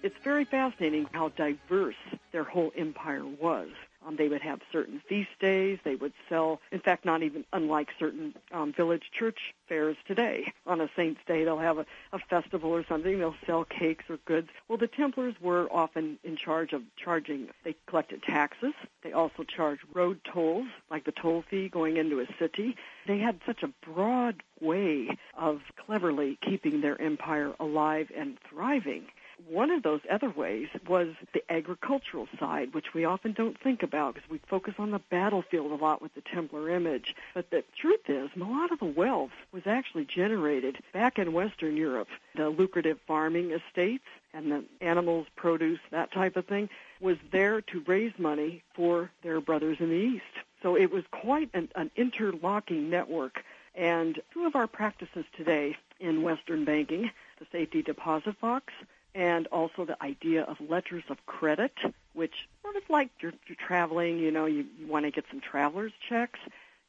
[0.07, 1.97] it's very fascinating how diverse
[2.37, 3.71] their whole empire was.
[4.07, 5.79] Um, they would have certain feast days.
[5.85, 9.39] They would sell, in fact, not even unlike certain um, village church
[9.71, 10.53] fairs today.
[10.67, 13.19] On a saint's day, they'll have a, a festival or something.
[13.19, 14.49] They'll sell cakes or goods.
[14.69, 17.49] Well, the Templars were often in charge of charging.
[17.65, 18.75] They collected taxes.
[19.03, 22.77] They also charged road tolls, like the toll fee going into a city.
[23.07, 29.07] They had such a broad way of cleverly keeping their empire alive and thriving.
[29.49, 34.15] One of those other ways was the agricultural side, which we often don't think about
[34.15, 37.15] because we focus on the battlefield a lot with the Templar image.
[37.35, 41.77] But the truth is, a lot of the wealth was actually generated back in Western
[41.77, 42.09] Europe.
[42.35, 44.05] The lucrative farming estates
[44.37, 46.69] and the animals, produce, that type of thing,
[47.01, 50.25] was there to raise money for their brothers in the East.
[50.63, 53.43] So it was quite an, an interlocking network.
[53.75, 58.73] And two of our practices today in Western banking, the safety deposit box
[59.17, 61.73] and also the idea of letters of credit,
[62.13, 65.41] which sort of like you're, you're traveling, you know, you, you want to get some
[65.41, 66.39] traveler's checks.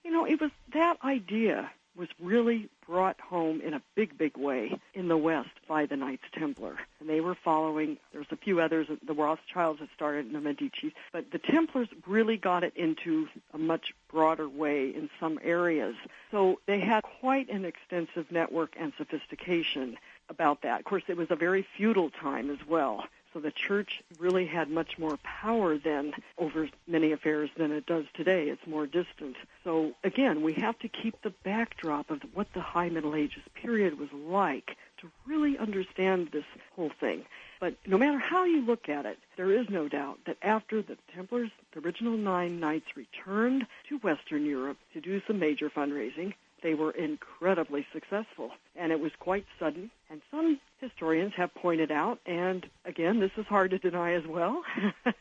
[0.04, 4.80] You know, it was that idea was really brought home in a big, big way
[4.94, 6.78] in the West by the Knights Templar.
[7.00, 10.94] And they were following, there's a few others, the Rothschilds had started, and the Medici,
[11.12, 15.96] but the Templars really got it into a much broader way in some areas.
[16.30, 19.98] So they had quite an extensive network and sophistication
[20.30, 20.80] about that.
[20.80, 23.06] Of course, it was a very feudal time as well.
[23.34, 28.06] So the church really had much more power then over many affairs than it does
[28.16, 28.50] today.
[28.50, 29.36] It's more distant.
[29.63, 34.00] So again, we have to keep the backdrop of what the High Middle Ages period
[34.00, 37.26] was like to really understand this whole thing.
[37.60, 40.98] But no matter how you look at it, there is no doubt that after the
[41.13, 46.74] Templars, the original nine knights returned to Western Europe to do some major fundraising, they
[46.74, 48.52] were incredibly successful.
[48.76, 49.92] And it was quite sudden.
[50.10, 54.63] And some historians have pointed out, and again, this is hard to deny as well,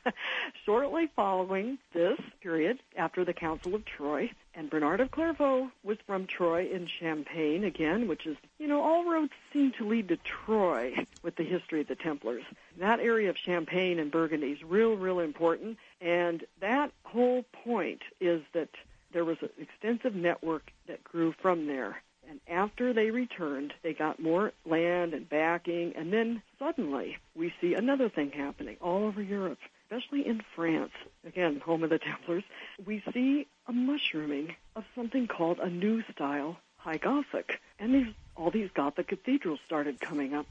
[0.65, 6.27] shortly following this period, after the Council of Troyes, and Bernard of Clairvaux was from
[6.27, 11.07] Troyes in Champagne, again, which is, you know, all roads seem to lead to Troyes
[11.23, 12.45] with the history of the Templars.
[12.79, 18.43] That area of Champagne and Burgundy is real, real important, and that whole point is
[18.53, 18.69] that
[19.13, 22.03] there was an extensive network that grew from there.
[22.29, 27.75] And after they returned, they got more land and backing, and then suddenly we see
[27.75, 30.93] another thing happening all over Europe, especially in France,
[31.25, 32.45] again, home of the Templars.
[32.85, 37.61] We see a mushrooming of something called a new style High Gothic.
[37.79, 40.47] And these, all these Gothic cathedrals started coming up.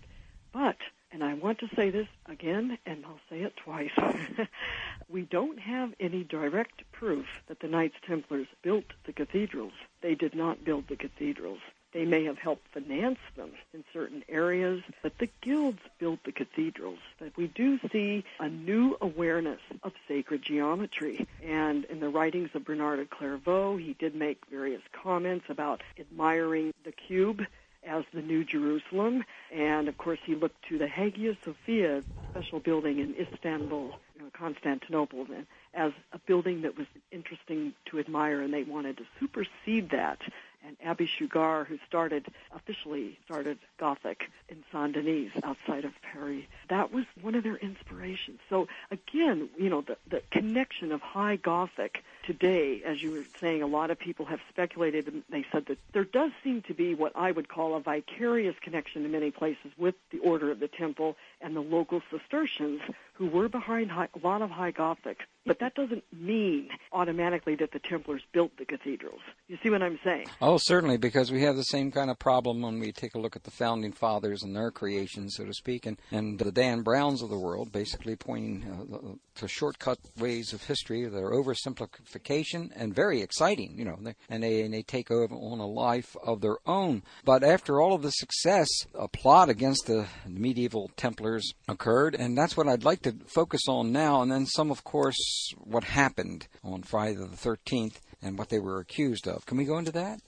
[0.53, 0.77] But
[1.11, 3.91] and I want to say this again, and I'll say it twice.
[5.09, 9.73] we don't have any direct proof that the Knights Templars built the cathedrals.
[10.01, 11.59] They did not build the cathedrals.
[11.95, 16.99] They may have helped finance them in certain areas, but the guilds built the cathedrals.
[17.19, 21.25] But we do see a new awareness of sacred geometry.
[21.41, 26.73] And in the writings of Bernard of Clairvaux, he did make various comments about admiring
[26.83, 27.45] the cube
[27.85, 29.23] as the New Jerusalem.
[29.53, 34.29] And of course, he looked to the Hagia Sophia special building in Istanbul, you know,
[34.33, 35.27] Constantinople,
[35.73, 40.19] as a building that was interesting to admire, and they wanted to supersede that
[40.65, 46.45] and Abbe Suger, who started officially started Gothic in Saint Denis outside of Paris.
[46.69, 48.39] That was one of their inspirations.
[48.49, 53.61] So again, you know, the, the connection of High Gothic today, as you were saying,
[53.61, 56.95] a lot of people have speculated and they said that there does seem to be
[56.95, 60.67] what I would call a vicarious connection in many places with the Order of the
[60.67, 62.81] Temple and the local Cistercians
[63.13, 65.19] who were behind high, a lot of High Gothic.
[65.45, 69.21] But that doesn't mean automatically that the Templars built the cathedrals.
[69.47, 70.25] You see what I'm saying?
[70.41, 73.35] Oh, certainly, because we have the same kind of problem when we take a look
[73.35, 77.21] at the founding fathers and their creations, so to speak, and, and the Dan Browns
[77.21, 82.95] of the world, basically pointing uh, to shortcut ways of history that are oversimplification and
[82.95, 86.57] very exciting, you know, and they, and they take over on a life of their
[86.65, 87.03] own.
[87.23, 92.57] But after all of the success, a plot against the medieval Templars occurred, and that's
[92.57, 95.15] what I'd like to focus on now, and then some, of course,
[95.63, 99.45] what happened on Friday the 13th and what they were accused of.
[99.45, 100.19] Can we go into that?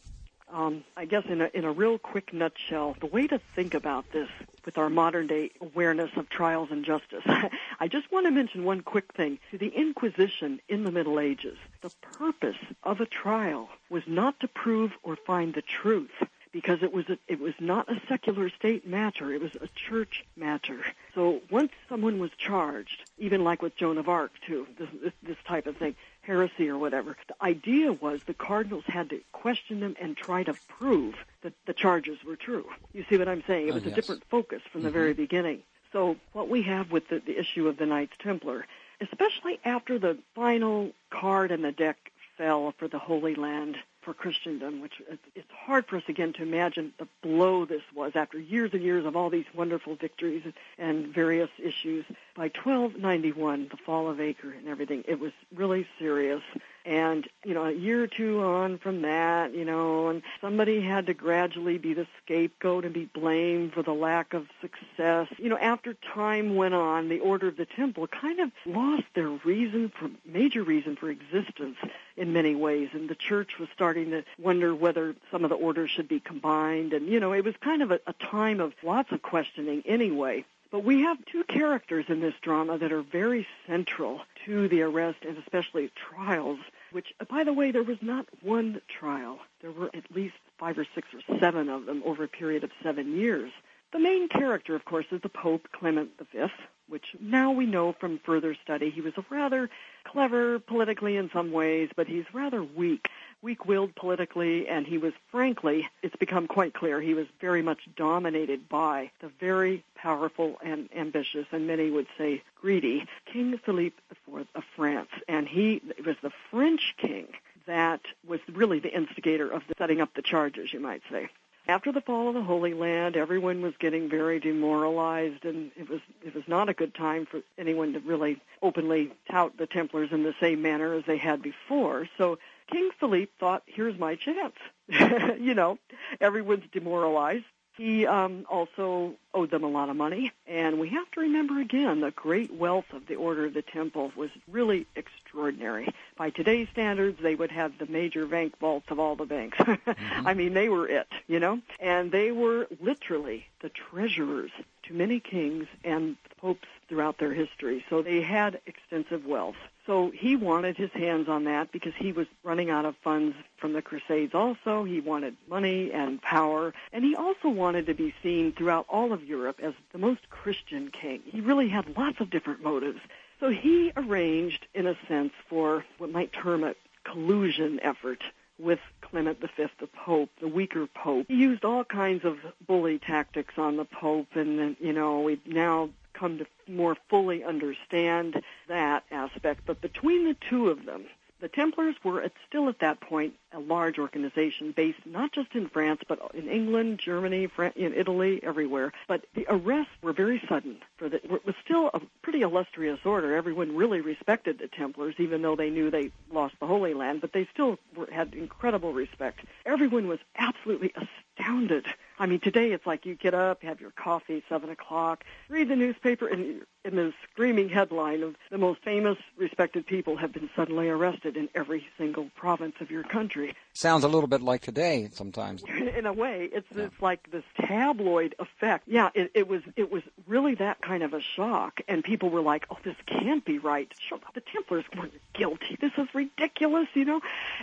[0.50, 4.06] Um, I guess in a, in a real quick nutshell, the way to think about
[4.14, 4.30] this
[4.66, 7.24] with our modern day awareness of trials and justice,
[7.80, 9.40] I just want to mention one quick thing.
[9.52, 14.92] The Inquisition in the Middle Ages, the purpose of a trial was not to prove
[15.04, 16.12] or find the truth
[16.54, 20.24] because it was a, it was not a secular state matter; it was a church
[20.38, 20.80] matter.
[21.14, 25.38] So once someone was charged, even like with Joan of Arc too, this, this, this
[25.48, 29.96] type of thing, heresy or whatever, the idea was the cardinals had to question them
[30.00, 32.66] and try to prove that the charges were true.
[32.94, 33.68] You see what I'm saying?
[33.68, 33.94] It was oh, yes.
[33.94, 34.88] a different focus from mm-hmm.
[34.88, 35.64] the very beginning.
[35.92, 38.68] So what we have with the, the issue of the Knights Templar,
[39.02, 41.98] especially after the final card in the deck
[42.38, 43.76] fell for the Holy Land
[44.08, 45.02] for Christendom, which
[45.36, 49.06] it's hard for us again to imagine the blow this was after years and years
[49.06, 50.44] of all these wonderful victories
[50.78, 52.06] and various issues.
[52.34, 56.42] By 1291, the fall of Acre and everything, it was really serious.
[56.88, 61.08] And, you know, a year or two on from that, you know, and somebody had
[61.08, 65.28] to gradually be the scapegoat and be blamed for the lack of success.
[65.38, 69.28] You know, after time went on, the Order of the Temple kind of lost their
[69.28, 71.76] reason for, major reason for existence
[72.16, 72.92] in many ways.
[72.94, 76.94] And the church was starting to wonder whether some of the orders should be combined.
[76.94, 80.46] And, you know, it was kind of a, a time of lots of questioning anyway.
[80.72, 85.20] But we have two characters in this drama that are very central to the arrest
[85.28, 86.60] and especially trials
[86.92, 89.40] which, uh, by the way, there was not one trial.
[89.62, 92.72] There were at least five or six or seven of them over a period of
[92.84, 93.52] seven years.
[93.94, 96.46] The main character, of course, is the Pope Clement V,
[96.90, 99.70] which now we know from further study he was a rather
[100.04, 103.08] clever politically in some ways, but he's rather weak
[103.42, 108.68] weak-willed politically, and he was, frankly, it's become quite clear, he was very much dominated
[108.68, 114.64] by the very powerful and ambitious, and many would say greedy, King Philippe IV of
[114.76, 115.10] France.
[115.28, 117.28] And he was the French king
[117.68, 121.30] that was really the instigator of the setting up the charges, you might say.
[121.68, 126.00] After the fall of the Holy Land, everyone was getting very demoralized, and it was
[126.26, 130.24] it was not a good time for anyone to really openly tout the Templars in
[130.24, 132.08] the same manner as they had before.
[132.18, 132.40] So
[132.72, 134.56] King Philippe thought, "Here's my chance."
[134.88, 135.80] you know,
[136.20, 137.46] everyone's demoralized.
[137.78, 142.02] He um, also owed them a lot of money, and we have to remember again
[142.02, 145.88] the great wealth of the Order of the Temple was really extraordinary.
[146.18, 149.58] By today's standards, they would have the major bank vaults of all the banks.
[149.60, 150.28] mm-hmm.
[150.28, 154.52] I mean, they were it, you know, and they were literally the treasurers
[154.88, 157.86] to many kings and popes throughout their history.
[157.92, 159.56] So they had extensive wealth.
[159.88, 163.72] So he wanted his hands on that because he was running out of funds from
[163.72, 164.84] the Crusades also.
[164.84, 166.74] He wanted money and power.
[166.92, 170.92] And he also wanted to be seen throughout all of Europe as the most Christian
[170.92, 171.22] king.
[171.26, 173.00] He really had lots of different motives.
[173.40, 176.76] So he arranged, in a sense, for what might term a
[177.06, 178.22] collusion effort
[178.60, 181.28] with Clement V, the Pope, the weaker Pope.
[181.30, 185.90] He used all kinds of bully tactics on the Pope, and you know we've now
[186.18, 189.62] come to more fully understand that aspect.
[189.66, 191.06] But between the two of them,
[191.40, 195.70] the Templars were at, still at that point a large organization based not just in
[195.70, 198.92] France, but in England, Germany, in Italy, everywhere.
[199.08, 200.78] But the arrests were very sudden.
[200.98, 203.36] For the, it was still a pretty illustrious order.
[203.36, 207.34] Everyone really respected the Templars, even though they knew they lost the Holy Land, but
[207.34, 209.40] they still were, had incredible respect.
[209.66, 211.86] Everyone was absolutely astounded.
[212.20, 215.76] I mean, today it's like you get up, have your coffee, seven o'clock, read the
[215.76, 220.90] newspaper, and in the screaming headline of the most famous, respected people have been suddenly
[220.90, 223.47] arrested in every single province of your country.
[223.74, 225.64] Sounds a little bit like today sometimes.
[225.98, 226.86] in a way, it's yeah.
[226.86, 228.88] it's like this tabloid effect.
[228.88, 232.42] Yeah, it, it was it was really that kind of a shock, and people were
[232.42, 233.92] like, "Oh, this can't be right.
[234.34, 235.78] The Templars weren't guilty.
[235.80, 237.22] This is ridiculous," you know.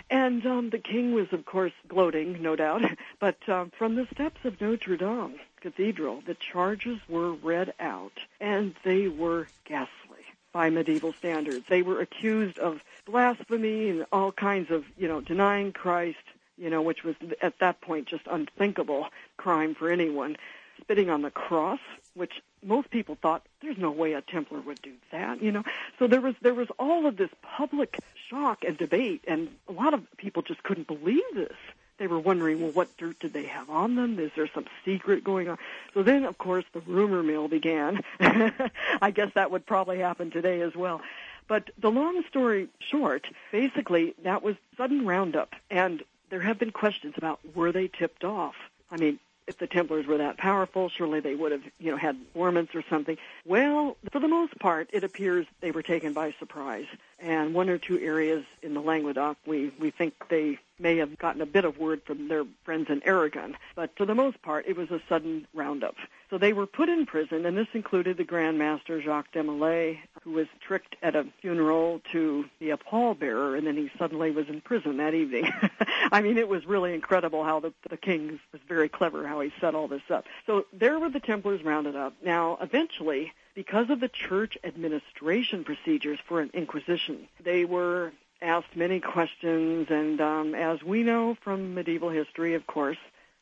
[0.09, 2.83] And um, the king was, of course, gloating, no doubt.
[3.19, 8.75] But um, from the steps of Notre Dame Cathedral, the charges were read out, and
[8.83, 10.15] they were ghastly
[10.55, 11.65] by medieval standards.
[11.67, 16.17] They were accused of blasphemy and all kinds of, you know, denying Christ,
[16.57, 20.37] you know, which was at that point just unthinkable crime for anyone.
[20.81, 21.79] Spitting on the cross,
[22.15, 25.63] which most people thought there's no way a Templar would do that, you know.
[25.99, 27.97] So there was there was all of this public
[28.29, 31.55] shock and debate, and a lot of people just couldn't believe this.
[31.97, 34.19] They were wondering, well, what dirt did they have on them?
[34.19, 35.57] Is there some secret going on?
[35.93, 38.01] So then, of course, the rumor mill began.
[38.19, 41.01] I guess that would probably happen today as well.
[41.47, 47.15] But the long story short, basically, that was sudden roundup, and there have been questions
[47.17, 48.55] about were they tipped off?
[48.89, 52.15] I mean, if the Templars were that powerful, surely they would have, you know, had
[52.15, 53.17] informants or something.
[53.45, 56.87] Well, for the most part, it appears they were taken by surprise.
[57.19, 61.41] And one or two areas in the Languedoc, we, we think they may have gotten
[61.41, 63.55] a bit of word from their friends in Aragon.
[63.75, 65.95] But for the most part, it was a sudden roundup.
[66.29, 69.99] So they were put in prison, and this included the Grand Master Jacques de Molay,
[70.23, 74.47] who was tricked at a funeral to be a pallbearer, and then he suddenly was
[74.49, 75.51] in prison that evening.
[76.11, 79.51] I mean, it was really incredible how the, the king was very clever how he
[79.61, 80.25] set all this up.
[80.45, 82.13] So there were the Templars rounded up.
[82.23, 88.11] Now, eventually, because of the church administration procedures for an inquisition, they were
[88.41, 92.97] asked many questions, and um, as we know from medieval history, of course,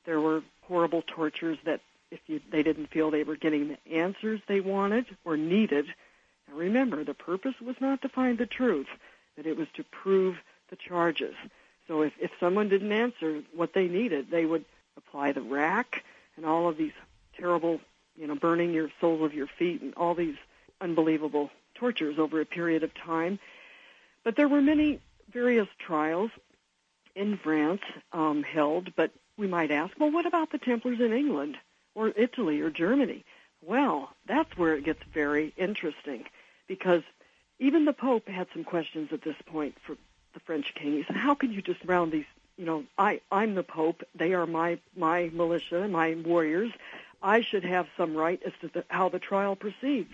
[0.06, 1.82] there were horrible tortures that
[2.12, 5.86] if you, they didn't feel they were getting the answers they wanted or needed.
[6.48, 8.88] Now remember, the purpose was not to find the truth,
[9.36, 10.38] but it was to prove
[10.70, 11.36] the charges.
[11.88, 14.66] So if, if someone didn't answer what they needed, they would
[14.96, 16.04] apply the rack
[16.38, 16.94] and all of these
[17.38, 17.80] terrible,
[18.16, 20.36] you know, burning your soles of your feet and all these
[20.82, 23.40] unbelievable tortures over a period of time.
[24.24, 25.00] But there were many
[25.32, 26.32] various trials
[27.16, 31.58] in France um, held, but we might ask, well, what about the Templars in England?
[31.96, 33.24] or Italy or Germany.
[33.66, 36.26] Well, that's where it gets very interesting
[36.68, 37.04] because
[37.60, 39.96] even the Pope had some questions at this point for
[40.34, 40.94] the French king.
[40.94, 42.26] He said, "How can you just round these?
[42.58, 44.04] You know, I I'm the Pope.
[44.16, 46.72] They are my my militia, my warriors.
[47.22, 50.14] I should have some right as to the, how the trial proceeds."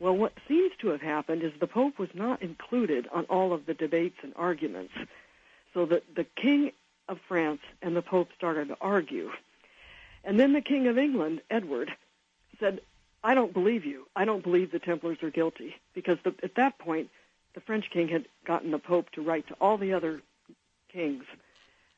[0.00, 3.66] Well, what seems to have happened is the Pope was not included on all of
[3.66, 4.92] the debates and arguments,
[5.72, 6.72] so that the King
[7.08, 9.30] of France and the Pope started to argue.
[10.24, 11.90] And then the King of England, Edward,
[12.58, 12.80] said,
[13.22, 14.06] I don't believe you.
[14.14, 15.76] I don't believe the Templars are guilty.
[15.94, 17.08] Because the, at that point,
[17.54, 20.20] the French king had gotten the Pope to write to all the other
[20.92, 21.24] kings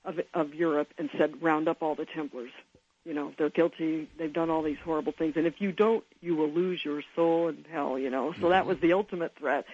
[0.05, 2.53] of, of Europe and said, round up all the Templars.
[3.07, 4.09] You know, they're guilty.
[4.19, 5.35] They've done all these horrible things.
[5.37, 8.35] And if you don't, you will lose your soul in hell, you know.
[8.41, 8.69] So that mm-hmm.
[8.69, 9.65] was the ultimate threat.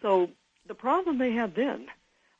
[0.00, 0.30] So
[0.66, 1.86] the problem they had then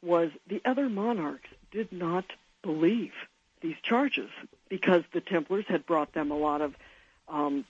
[0.03, 2.25] was the other monarchs did not
[2.63, 3.13] believe
[3.61, 4.31] these charges
[4.71, 6.75] because the Templars had brought them a lot of
[7.29, 7.67] um,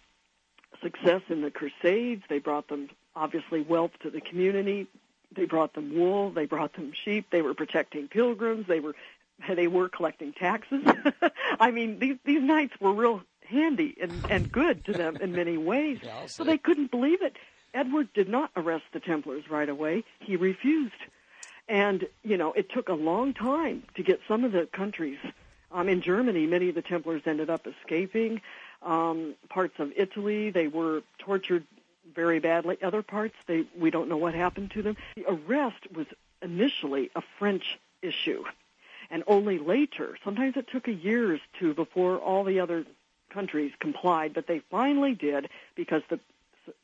[0.80, 2.22] success in the Crusades.
[2.28, 4.86] They brought them obviously wealth to the community.
[5.34, 6.30] They brought them wool.
[6.30, 7.26] They brought them sheep.
[7.30, 8.66] They were protecting pilgrims.
[8.68, 8.94] They were
[9.55, 10.84] they were collecting taxes.
[11.61, 15.57] I mean, these these knights were real handy and and good to them in many
[15.57, 15.99] ways.
[16.05, 17.36] Yeah, so they couldn't believe it.
[17.72, 20.05] Edward did not arrest the Templars right away.
[20.18, 20.95] He refused.
[21.68, 25.18] And, you know, it took a long time to get some of the countries.
[25.70, 28.41] Um, in Germany, many of the Templars ended up escaping.
[28.82, 31.64] Um, parts of Italy, they were tortured
[32.12, 32.76] very badly.
[32.82, 34.97] Other parts, they we don't know what happened to them.
[35.14, 36.07] The arrest was
[36.43, 38.43] initially a French issue,
[39.11, 42.84] and only later, sometimes it took a years to before all the other
[43.30, 46.20] countries complied, but they finally did because the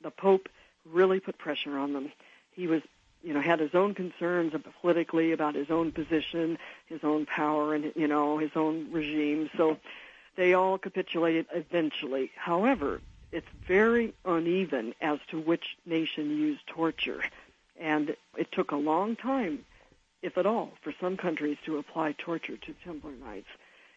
[0.02, 0.48] the Pope
[0.84, 2.10] really put pressure on them.
[2.52, 2.82] He was,
[3.22, 7.92] you know, had his own concerns politically about his own position, his own power, and
[7.94, 9.50] you know his own regime.
[9.56, 9.78] So
[10.36, 12.30] they all capitulated eventually.
[12.36, 13.00] However,
[13.32, 17.22] it's very uneven as to which nation used torture.
[17.78, 19.64] And it took a long time,
[20.26, 23.48] if at all, for some countries to apply torture to Templar Knights.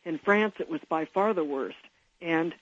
[0.05, 1.77] In France, it was by far the worst.
[2.21, 2.53] And,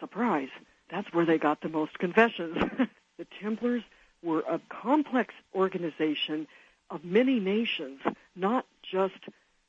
[0.00, 0.48] surprise,
[0.90, 2.56] that's where they got the most confessions.
[3.18, 3.82] the Templars
[4.22, 6.46] were a complex organization
[6.90, 8.00] of many nations,
[8.34, 9.18] not just,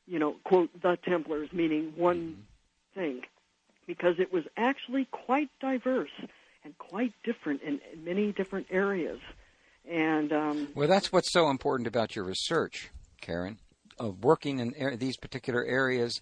[0.08, 3.00] you know, quote, the Templars, meaning one mm-hmm.
[3.00, 3.22] thing,
[3.88, 6.12] because it was actually quite diverse
[6.64, 9.20] and quite different in, in many different areas.
[9.89, 12.91] And um, well, that's what's so important about your research,
[13.22, 13.60] Karen,
[13.98, 16.20] of working in er- these particular areas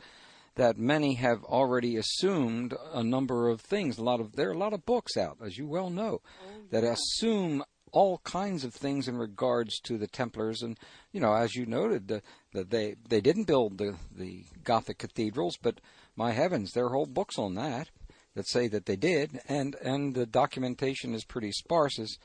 [0.56, 3.98] that many have already assumed a number of things.
[3.98, 6.62] A lot of there are a lot of books out, as you well know, oh,
[6.72, 10.78] that assume all kinds of things in regards to the Templars, and
[11.12, 15.58] you know, as you noted, that the, they they didn't build the the Gothic cathedrals,
[15.62, 15.80] but
[16.16, 17.90] my heavens, there are whole books on that
[18.36, 22.00] that say that they did, and and the documentation is pretty sparse.
[22.00, 22.18] As,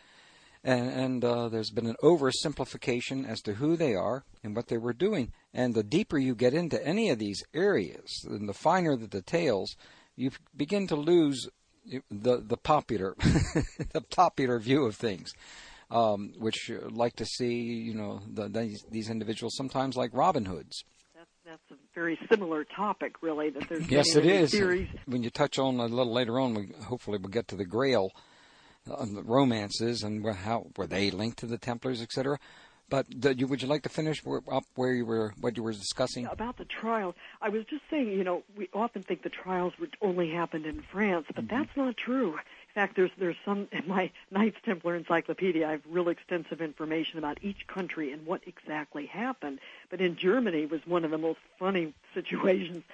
[0.64, 4.78] and, and uh, there's been an oversimplification as to who they are and what they
[4.78, 5.32] were doing.
[5.52, 9.76] And the deeper you get into any of these areas, and the finer the details,
[10.16, 11.48] you begin to lose
[12.10, 13.16] the the popular
[13.92, 15.32] the popular view of things.
[15.90, 20.84] Um, which like to see, you know, the, these, these individuals sometimes like Robin Hoods
[21.52, 23.50] that's a very similar topic, really.
[23.50, 24.52] That there's yes, it is.
[24.52, 24.88] Theories.
[25.06, 28.10] When you touch on a little later on, we hopefully we'll get to the Grail,
[28.14, 28.20] uh,
[28.87, 32.39] romances, and how were they linked to the Templars, etc.
[32.93, 33.07] But
[33.39, 36.59] you, would you like to finish up where you were, what you were discussing about
[36.59, 37.14] the trial?
[37.41, 40.83] I was just saying, you know, we often think the trials would only happened in
[40.83, 41.57] France, but mm-hmm.
[41.57, 42.35] that's not true.
[42.35, 45.66] In fact, there's there's some in my Knights Templar Encyclopedia.
[45.66, 49.61] I have real extensive information about each country and what exactly happened.
[49.89, 52.85] But in Germany was one of the most funny situations.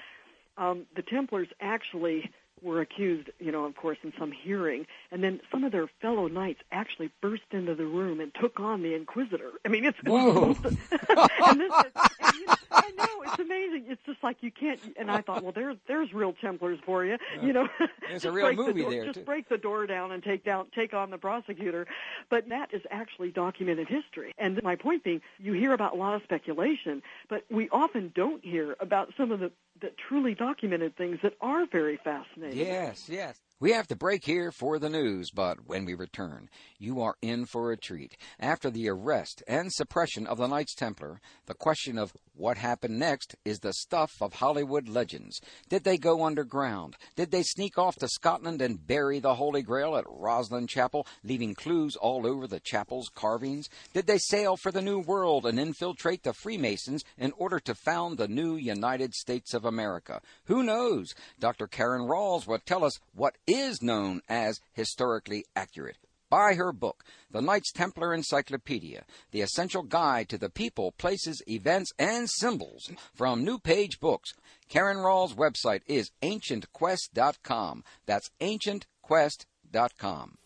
[0.57, 2.31] Um, the Templars actually
[2.63, 6.29] were accused, you know, of course, in some hearing, and then some of their fellow
[6.29, 9.51] knights actually burst into the room and took on the Inquisitor.
[9.65, 10.57] I mean, it's Whoa.
[10.63, 13.85] and this is, and, you know, I know it's amazing.
[13.89, 14.81] It's just like you can't.
[14.97, 17.17] And I thought, well, there's there's real Templars for you.
[17.43, 17.69] You know,
[18.09, 19.05] there's a real movie the door, there.
[19.07, 19.25] Just too.
[19.25, 21.87] break the door down and take down take on the prosecutor.
[22.31, 24.35] But that is actually documented history.
[24.39, 28.45] And my point being, you hear about a lot of speculation, but we often don't
[28.45, 29.51] hear about some of the
[29.81, 32.59] that truly documented things that are very fascinating.
[32.59, 33.39] Yes, yes.
[33.61, 36.49] We have to break here for the news, but when we return,
[36.79, 38.17] you are in for a treat.
[38.39, 43.35] After the arrest and suppression of the Knights Templar, the question of what happened next
[43.45, 45.41] is the stuff of Hollywood legends.
[45.69, 46.95] Did they go underground?
[47.17, 51.57] Did they sneak off to Scotland and bury the Holy Grail at Rosslyn Chapel, leaving
[51.57, 53.69] clues all over the chapel's carvings?
[53.93, 58.19] Did they sail for the New World and infiltrate the Freemasons in order to found
[58.19, 60.21] the new United States of America?
[60.45, 61.13] Who knows?
[61.41, 61.67] Dr.
[61.67, 65.97] Karen Ralls will tell us what is known as historically accurate.
[66.31, 71.91] Buy her book, The Knights Templar Encyclopedia, the essential guide to the people, places, events,
[71.99, 74.35] and symbols from New Page Books.
[74.69, 77.83] Karen Ralls' website is ancientquest.com.
[78.05, 80.39] That's ancientquest.com.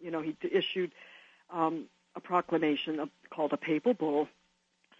[0.01, 0.91] you know, he issued
[1.51, 1.85] um,
[2.15, 4.27] a proclamation of, called a papal bull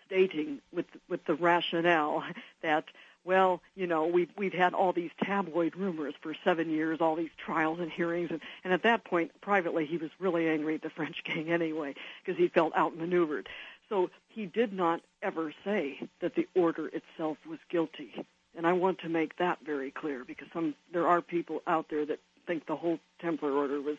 [0.05, 2.23] stating with with the rationale
[2.61, 2.85] that
[3.23, 7.29] well, you know, we've we've had all these tabloid rumors for seven years, all these
[7.37, 10.89] trials and hearings, and, and at that point, privately, he was really angry at the
[10.89, 11.93] French king anyway
[12.23, 13.47] because he felt outmaneuvered.
[13.89, 18.25] So he did not ever say that the order itself was guilty,
[18.57, 22.05] and I want to make that very clear because some there are people out there
[22.05, 23.97] that think the whole Templar order was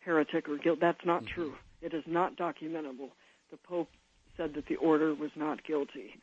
[0.00, 0.80] heretic or guilt.
[0.80, 1.34] That's not mm-hmm.
[1.34, 1.54] true.
[1.82, 3.10] It is not documentable.
[3.50, 3.90] The Pope
[4.36, 6.14] said that the order was not guilty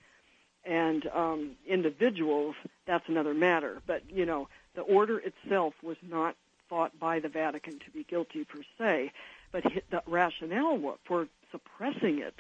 [0.70, 2.56] and um, individuals,
[2.86, 3.82] that's another matter.
[3.88, 6.36] But, you know, the order itself was not
[6.70, 9.12] thought by the Vatican to be guilty per se,
[9.52, 12.36] but the rationale for suppressing it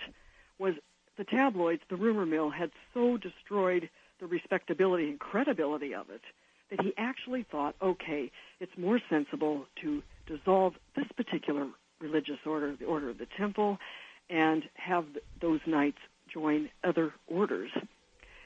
[0.60, 0.76] was
[1.18, 6.22] the tabloids, the rumor mill, had so destroyed the respectability and credibility of it
[6.70, 11.66] that he actually thought, okay, it's more sensible to dissolve this particular
[12.00, 13.80] religious order, the Order of the Temple,
[14.30, 15.06] and have
[15.42, 15.98] those knights
[16.32, 17.72] join other orders.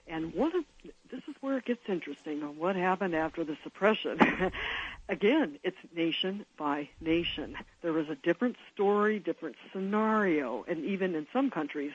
[0.08, 0.64] And what a,
[1.12, 4.20] this is where it gets interesting on what happened after the suppression.
[5.10, 7.58] Again, it's nation by nation.
[7.82, 11.91] There was a different story, different scenario, and even in some countries,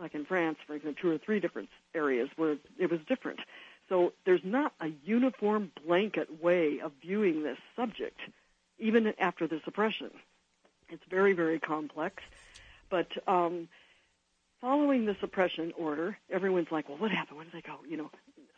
[0.00, 3.40] like in France, for example, two or three different areas where it was different.
[3.88, 8.20] So there's not a uniform blanket way of viewing this subject,
[8.78, 10.10] even after the suppression.
[10.88, 12.22] It's very, very complex.
[12.88, 13.68] But um,
[14.60, 17.36] following the suppression order, everyone's like, well, what happened?
[17.36, 17.76] Where did they go?
[17.88, 18.10] You know,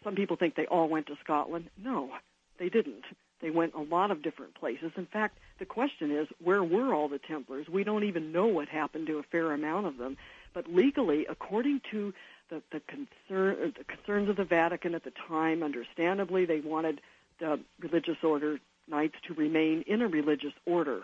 [0.05, 1.69] some people think they all went to Scotland.
[1.83, 2.11] No,
[2.59, 3.05] they didn't.
[3.41, 4.93] They went a lot of different places.
[4.97, 7.69] In fact, the question is, where were all the Templars?
[7.69, 10.17] We don't even know what happened to a fair amount of them.
[10.55, 12.13] But legally, according to
[12.51, 17.01] the, the, concern, the concerns of the Vatican at the time, understandably, they wanted
[17.41, 21.03] the religious order knights to remain in a religious order.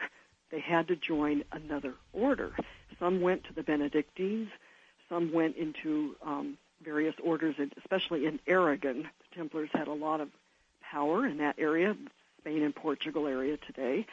[0.51, 2.53] They had to join another order.
[2.99, 4.49] Some went to the Benedictines
[5.09, 9.03] some went into um, various orders, especially in Aragon.
[9.03, 10.29] The Templars had a lot of
[10.83, 11.97] power in that area,
[12.41, 14.07] Spain and Portugal area today.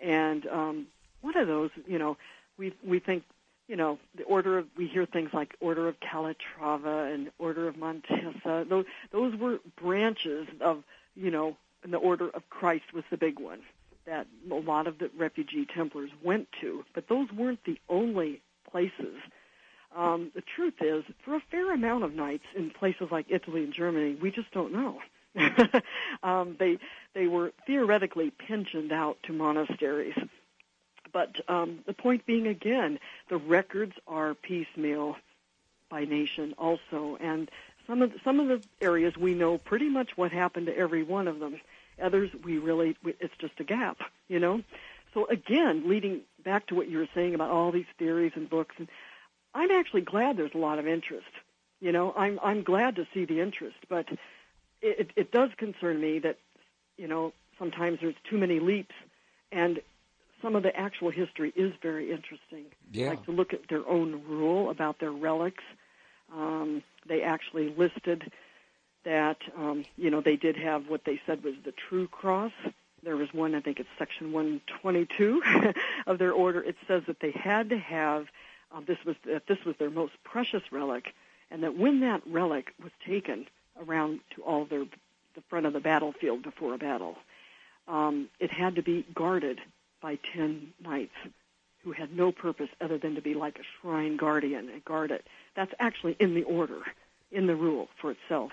[0.00, 0.86] And um,
[1.20, 2.16] one of those, you know,
[2.58, 3.24] we we think,
[3.68, 7.76] you know, the order of we hear things like Order of Calatrava and Order of
[7.76, 8.66] Montesa.
[8.68, 10.82] Those those were branches of,
[11.14, 13.60] you know, and the Order of Christ was the big one
[14.04, 16.84] that a lot of the refugee Templars went to.
[16.94, 18.40] But those weren't the only
[18.70, 19.16] places
[19.96, 23.72] um, the truth is, for a fair amount of knights in places like Italy and
[23.72, 25.00] Germany, we just don't know.
[26.22, 26.78] um, they
[27.14, 30.16] they were theoretically pensioned out to monasteries,
[31.12, 35.16] but um, the point being again, the records are piecemeal
[35.88, 37.50] by nation also, and
[37.86, 41.02] some of the, some of the areas we know pretty much what happened to every
[41.02, 41.60] one of them.
[42.00, 44.62] Others we really it's just a gap, you know.
[45.14, 48.74] So again, leading back to what you were saying about all these theories and books
[48.78, 48.88] and
[49.54, 51.26] I'm actually glad there's a lot of interest.
[51.80, 54.06] You know, I'm I'm glad to see the interest, but
[54.80, 56.38] it, it does concern me that
[56.96, 58.94] you know sometimes there's too many leaps,
[59.50, 59.80] and
[60.40, 62.66] some of the actual history is very interesting.
[62.92, 63.10] Yeah.
[63.10, 65.64] Like to look at their own rule about their relics.
[66.34, 68.30] Um, they actually listed
[69.04, 72.52] that um, you know they did have what they said was the true cross.
[73.02, 75.42] There was one, I think it's section 122
[76.06, 76.62] of their order.
[76.62, 78.28] It says that they had to have
[78.74, 81.14] um, this was that this was their most precious relic,
[81.50, 83.46] and that when that relic was taken
[83.86, 84.84] around to all their
[85.34, 87.16] the front of the battlefield before a battle,
[87.88, 89.60] um, it had to be guarded
[90.00, 91.14] by ten knights
[91.84, 95.26] who had no purpose other than to be like a shrine guardian and guard it.
[95.56, 96.82] That's actually in the order,
[97.30, 98.52] in the rule for itself.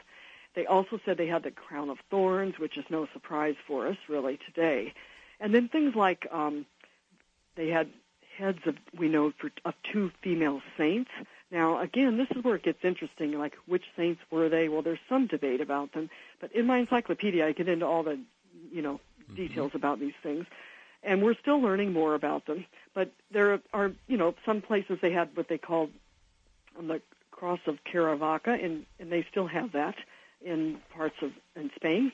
[0.56, 3.98] They also said they had the crown of thorns, which is no surprise for us
[4.08, 4.94] really today.
[5.40, 6.66] And then things like um,
[7.56, 7.90] they had
[8.40, 11.12] heads of we know for of two female saints.
[11.52, 13.30] Now, again, this is where it gets interesting.
[13.34, 14.70] Like, which saints were they?
[14.70, 16.10] Well, there's some debate about them,
[16.42, 18.20] but in my encyclopedia, I get into all the,
[18.72, 19.36] you know, mm-hmm.
[19.36, 20.46] details about these things,
[21.04, 22.66] and we're still learning more about them.
[22.94, 25.92] But But there are, you know, some places they had what they called
[26.78, 29.96] on the cross of Caravaca, and, and they still have that
[30.42, 32.12] in parts of in Spain.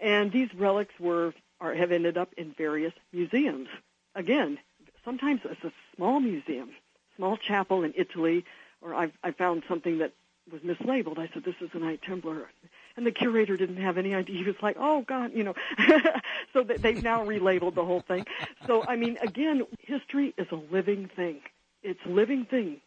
[0.00, 3.68] And these relics were are, have ended up in various museums.
[4.14, 4.58] Again,
[5.04, 6.70] sometimes it's a small museum,
[7.16, 8.44] small chapel in Italy,
[8.80, 10.12] or I've, I found something that
[10.50, 11.18] was mislabeled.
[11.18, 12.50] I said, this is a Knight Templar.
[12.96, 14.38] And the curator didn't have any idea.
[14.38, 15.54] He was like, oh, God, you know.
[16.52, 18.26] so they've now relabeled the whole thing.
[18.66, 21.40] So, I mean, again, history is a living thing.
[21.82, 22.80] It's a living thing.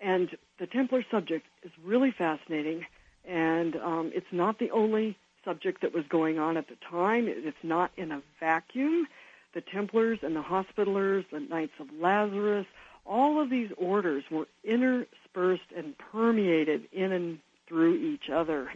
[0.00, 2.86] And the Templar subject is really fascinating.
[3.26, 7.26] And um, it's not the only subject that was going on at the time.
[7.28, 9.06] It's not in a vacuum.
[9.54, 12.66] The Templars and the Hospitallers, the Knights of Lazarus,
[13.04, 18.70] all of these orders were interspersed and permeated in and through each other.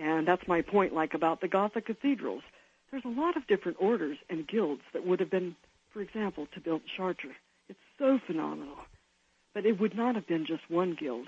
[0.00, 2.42] And that's my point, like about the Gothic cathedrals.
[2.90, 5.56] There's a lot of different orders and guilds that would have been,
[5.92, 7.34] for example, to build Chartres.
[7.68, 8.76] It's so phenomenal.
[9.54, 11.26] But it would not have been just one guild,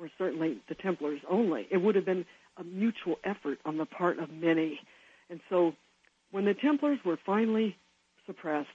[0.00, 1.66] or certainly the Templars only.
[1.70, 2.26] It would have been
[2.56, 4.80] a mutual effort on the part of many.
[5.30, 5.74] And so
[6.30, 7.76] when the Templars were finally
[8.28, 8.68] suppressed,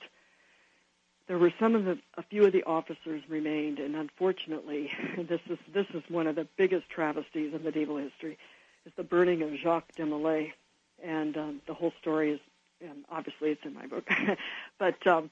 [1.27, 5.57] there were some of the, a few of the officers remained, and unfortunately, this is
[5.73, 8.37] this is one of the biggest travesties of medieval history,
[8.85, 10.53] is the burning of Jacques de Molay,
[11.01, 12.39] and um, the whole story is,
[12.81, 14.09] and obviously it's in my book,
[14.77, 15.29] but um,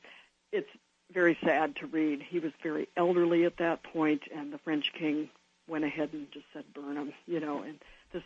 [0.54, 0.70] it's
[1.12, 2.22] very sad to read.
[2.22, 5.30] He was very elderly at that point, and the French king
[5.68, 7.80] went ahead and just said burn him, you know, and
[8.14, 8.24] this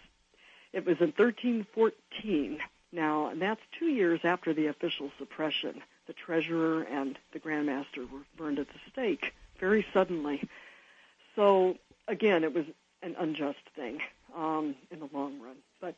[0.71, 2.59] it was in 1314
[2.95, 5.81] now, and that's two years after the official suppression.
[6.07, 10.47] The treasurer and the Grand Master were burned at the stake very suddenly.
[11.35, 11.75] So
[12.07, 12.65] again, it was
[13.01, 13.99] an unjust thing
[14.35, 15.55] um, in the long run.
[15.81, 15.95] But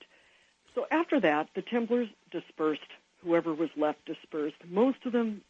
[0.76, 2.82] so after that, the Templars dispersed.
[3.24, 4.58] Whoever was left dispersed.
[4.70, 5.42] Most of them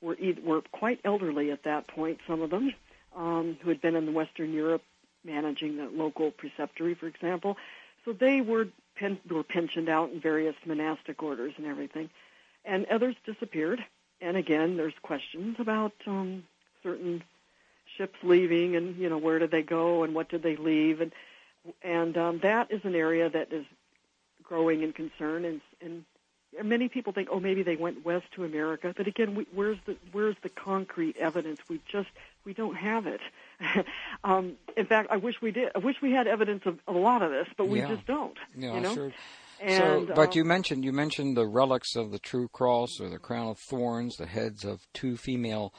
[0.00, 2.18] were were quite elderly at that point.
[2.26, 2.74] Some of them
[3.16, 4.82] um, who had been in Western Europe
[5.24, 7.56] managing the local preceptory, for example.
[8.04, 8.66] So they were
[8.96, 12.10] pen, were pensioned out in various monastic orders and everything,
[12.64, 13.84] and others disappeared.
[14.20, 16.44] And again, there's questions about um,
[16.82, 17.22] certain
[17.96, 21.12] ships leaving, and you know where did they go, and what did they leave, and
[21.82, 23.64] and um, that is an area that is
[24.42, 26.04] growing in concern, and, and
[26.62, 28.92] many people think, oh, maybe they went west to America.
[28.96, 31.60] But again, we, where's the where's the concrete evidence?
[31.68, 32.10] We just
[32.44, 33.20] we don't have it.
[34.24, 35.70] um, in fact, I wish we did.
[35.74, 37.88] I wish we had evidence of, a lot of this, but we yeah.
[37.88, 38.36] just don't.
[38.56, 38.94] Yeah, you know?
[38.94, 39.12] sure.
[39.60, 43.08] And, so, but um, you mentioned you mentioned the relics of the true cross or
[43.08, 45.72] the crown of thorns, the heads of two female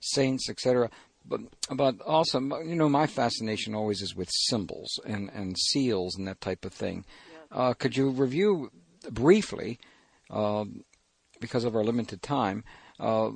[0.00, 0.90] saints, etc.
[1.28, 1.40] But
[1.70, 6.40] but also, you know, my fascination always is with symbols and and seals and that
[6.40, 7.04] type of thing.
[7.50, 8.70] Uh, could you review
[9.10, 9.78] briefly,
[10.30, 10.64] uh,
[11.40, 12.64] because of our limited time,
[12.98, 13.30] uh,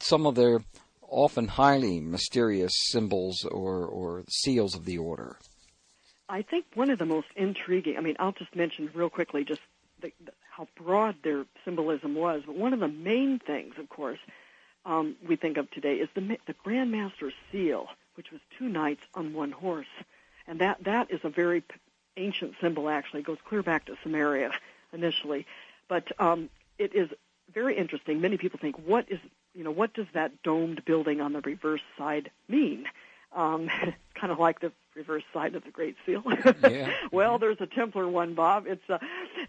[0.00, 0.60] some of their
[1.08, 5.38] often highly mysterious symbols or, or seals of the order?
[6.28, 9.60] I think one of the most intriguing, I mean, I'll just mention real quickly just
[10.00, 14.18] the, the, how broad their symbolism was, but one of the main things, of course,
[14.84, 19.02] um, we think of today is the, the Grand Master's seal, which was two knights
[19.14, 19.86] on one horse.
[20.46, 21.64] And that, that is a very
[22.16, 23.20] ancient symbol, actually.
[23.20, 24.52] It goes clear back to Samaria
[24.92, 25.46] initially.
[25.88, 27.10] But um, it is
[27.52, 28.20] very interesting.
[28.20, 29.18] Many people think, what is
[29.56, 32.84] you know, what does that domed building on the reverse side mean?
[33.34, 33.68] Um,
[34.14, 36.22] kind of like the reverse side of the Great Seal.
[36.62, 36.92] yeah.
[37.10, 38.66] well, there's a Templar one, Bob.
[38.66, 38.98] It's uh,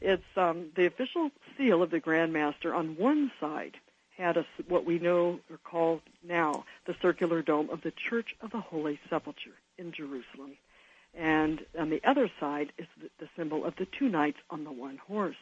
[0.02, 2.74] it's um, the official seal of the Grand Master.
[2.74, 3.78] On one side
[4.18, 8.52] had a, what we know or call now the circular dome of the Church of
[8.52, 10.58] the Holy Sepulchre in Jerusalem.
[11.14, 14.72] And on the other side is the, the symbol of the two knights on the
[14.72, 15.38] one horse.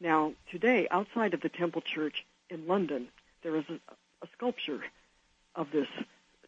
[0.00, 3.08] Now, today, outside of the Temple Church in London,
[3.48, 3.80] there is a,
[4.22, 4.80] a sculpture
[5.54, 5.88] of this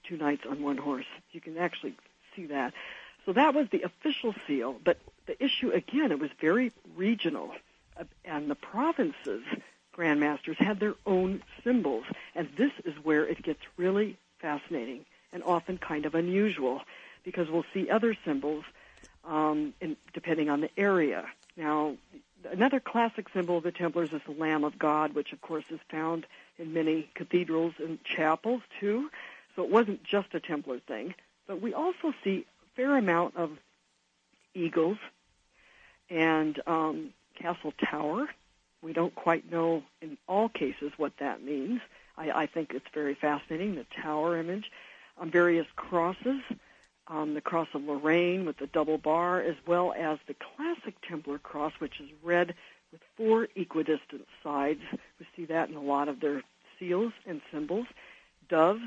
[0.05, 1.07] two knights on one horse.
[1.33, 1.95] You can actually
[2.37, 2.75] see that.
[3.25, 7.53] So that was the official seal, but the issue again, it was very regional,
[7.99, 9.43] uh, and the provinces
[9.97, 15.79] grandmasters had their own symbols, and this is where it gets really fascinating and often
[15.79, 16.83] kind of unusual,
[17.25, 18.65] because we'll see other symbols
[19.25, 21.25] um, in, depending on the area.
[21.57, 21.97] Now,
[22.51, 25.81] another classic symbol of the Templars is the Lamb of God, which of course is
[25.91, 26.27] found
[26.59, 29.11] in many cathedrals and chapels too.
[29.57, 31.15] So it wasn't just a Templar thing.
[31.47, 33.59] But we also see a fair amount of
[34.55, 34.99] eagles
[36.09, 38.29] and um, Castle Tower.
[38.83, 41.81] We don't quite know in all cases what that means.
[42.17, 44.71] I, I think it's very fascinating, the tower image.
[45.19, 46.41] Um, various crosses,
[47.11, 51.39] um, the cross of Lorraine with the double bar, as well as the classic Templar
[51.39, 52.55] cross, which is red
[52.93, 54.81] with four equidistant sides.
[55.19, 56.43] We see that in a lot of their
[56.79, 57.87] seals and symbols.
[58.49, 58.83] Doves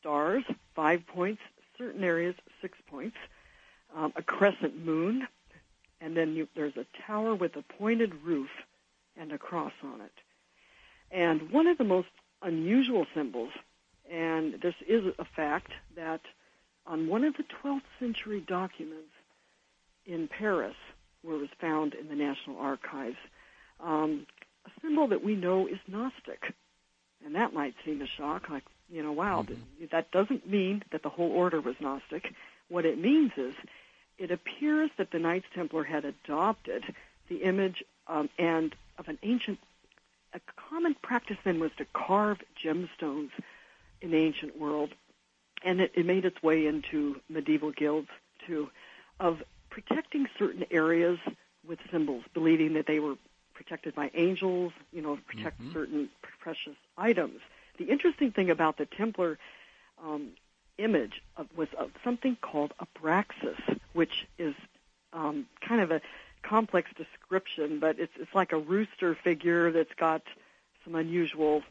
[0.00, 0.44] stars,
[0.74, 1.40] five points,
[1.76, 3.16] certain areas, six points,
[3.96, 5.26] um, a crescent moon,
[6.00, 8.50] and then you, there's a tower with a pointed roof
[9.16, 10.12] and a cross on it.
[11.10, 12.08] And one of the most
[12.42, 13.50] unusual symbols,
[14.10, 16.20] and this is a fact, that
[16.88, 19.12] on one of the 12th century documents
[20.06, 20.74] in Paris,
[21.22, 23.18] where it was found in the National Archives,
[23.80, 24.26] um,
[24.66, 26.54] a symbol that we know is Gnostic.
[27.24, 29.84] And that might seem a shock, like, you know, wow, mm-hmm.
[29.92, 32.32] that doesn't mean that the whole order was Gnostic.
[32.68, 33.54] What it means is
[34.16, 36.84] it appears that the Knights Templar had adopted
[37.28, 39.58] the image um, and of an ancient.
[40.32, 43.30] A common practice then was to carve gemstones
[44.00, 44.90] in the ancient world,
[45.64, 48.08] and it, it made its way into medieval guilds
[48.46, 48.68] too,
[49.20, 51.18] of protecting certain areas
[51.66, 53.16] with symbols, believing that they were
[53.54, 55.72] protected by angels, you know, protect mm-hmm.
[55.72, 56.08] certain
[56.40, 57.40] precious items.
[57.78, 59.38] The interesting thing about the Templar
[60.02, 60.30] um,
[60.78, 64.54] image of, was of something called abraxas, which is
[65.12, 66.00] um, kind of a
[66.42, 70.22] complex description, but it's it's like a rooster figure that's got
[70.84, 71.62] some unusual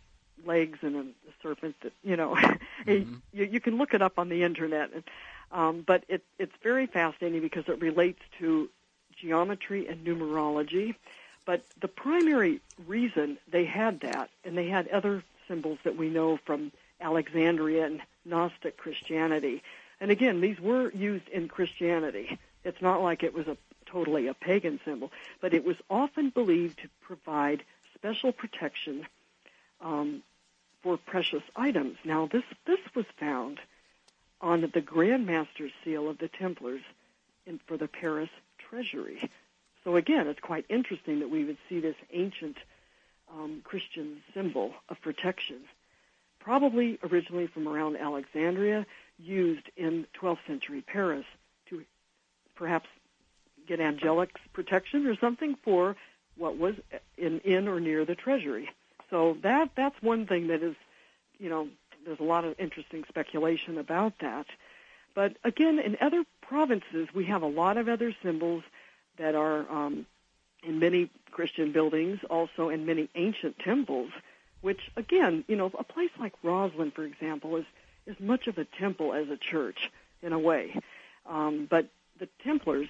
[0.45, 2.35] legs and a, a serpent that you know
[2.85, 3.15] mm-hmm.
[3.33, 4.91] you, you can look it up on the internet.
[4.93, 5.03] And,
[5.51, 8.69] um, but it, it's very fascinating because it relates to
[9.15, 10.95] geometry and numerology.
[11.45, 16.38] But the primary reason they had that, and they had other symbols that we know
[16.45, 19.63] from Alexandria and Gnostic Christianity.
[20.01, 22.38] And again, these were used in Christianity.
[22.63, 26.79] It's not like it was a totally a pagan symbol, but it was often believed
[26.79, 27.63] to provide
[27.95, 29.07] special protection
[29.82, 30.23] um,
[30.84, 31.97] for precious items.
[32.05, 33.59] Now, this this was found
[34.41, 36.82] on the Grand Master's seal of the Templars
[37.45, 38.30] in, for the Paris
[38.69, 39.30] Treasury.
[39.84, 42.57] So again, it's quite interesting that we would see this ancient
[43.34, 45.61] um, Christian symbol of protection
[46.47, 48.86] probably originally from around Alexandria,
[49.19, 51.25] used in 12th century Paris
[51.69, 51.84] to
[52.55, 52.88] perhaps
[53.67, 55.97] get angelic protection or something for
[56.38, 56.75] what was
[57.17, 58.69] in, in or near the treasury.
[59.10, 60.76] So that that's one thing that is,
[61.39, 61.70] you know,
[62.05, 64.47] there's a lot of interesting speculation about that.
[65.16, 68.64] But again, in other provinces, we have a lot of other symbols
[69.18, 70.05] that are um,
[70.64, 74.12] in many Christian buildings, also in many ancient temples
[74.62, 77.66] which again, you know, a place like Rosslyn, for example, is
[78.05, 79.91] is much of a temple as a church
[80.22, 80.76] in a way.
[81.26, 81.89] Um, but
[82.20, 82.88] the Templars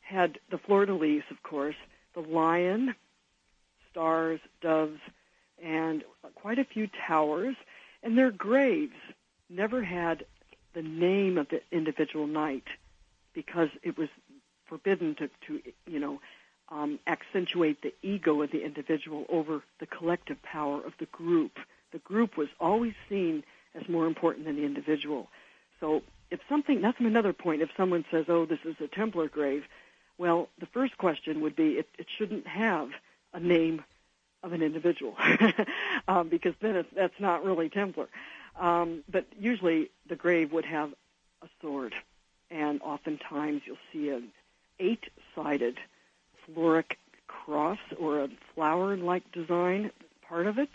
[0.00, 0.92] had the fleur de
[1.30, 1.76] of course,
[2.14, 2.94] the lion,
[3.90, 5.00] stars, doves,
[5.62, 6.04] and
[6.34, 7.56] quite a few towers,
[8.02, 8.96] and their graves
[9.48, 10.24] never had
[10.74, 12.64] the name of the individual knight
[13.32, 14.08] because it was
[14.66, 16.20] forbidden to, to you know,
[16.68, 21.58] um, accentuate the ego of the individual over the collective power of the group.
[21.92, 23.44] The group was always seen
[23.74, 25.28] as more important than the individual.
[25.80, 29.64] So if something, that's another point, if someone says, oh, this is a Templar grave,
[30.18, 32.90] well, the first question would be it, it shouldn't have
[33.32, 33.84] a name
[34.46, 35.14] of an individual
[36.08, 38.08] um, because then that's not really Templar.
[38.58, 40.90] Um, but usually the grave would have
[41.42, 41.94] a sword,
[42.50, 44.28] and oftentimes you'll see an
[44.80, 45.76] eight-sided
[46.46, 49.90] floric cross or a flower-like design
[50.26, 50.70] part of it.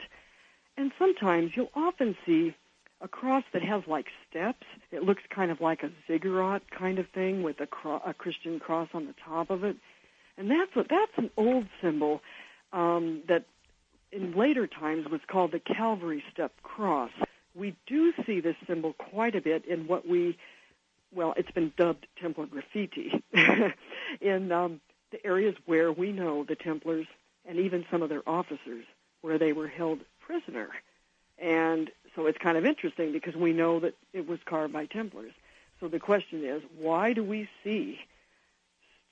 [0.77, 2.55] And sometimes you'll often see
[3.01, 4.65] a cross that has like steps.
[4.91, 8.59] It looks kind of like a ziggurat kind of thing with a, cro- a Christian
[8.59, 9.75] cross on the top of it.
[10.37, 12.21] And that's a, that's an old symbol
[12.73, 13.45] um, that
[14.11, 17.11] in later times was called the Calvary Step Cross.
[17.55, 20.37] We do see this symbol quite a bit in what we,
[21.13, 23.23] well, it's been dubbed Templar graffiti
[24.21, 24.81] in um,
[25.11, 27.07] the areas where we know the Templars
[27.45, 28.85] and even some of their officers
[29.21, 30.69] where they were held prisoner.
[31.37, 35.33] And so it's kind of interesting because we know that it was carved by Templars.
[35.79, 37.99] So the question is, why do we see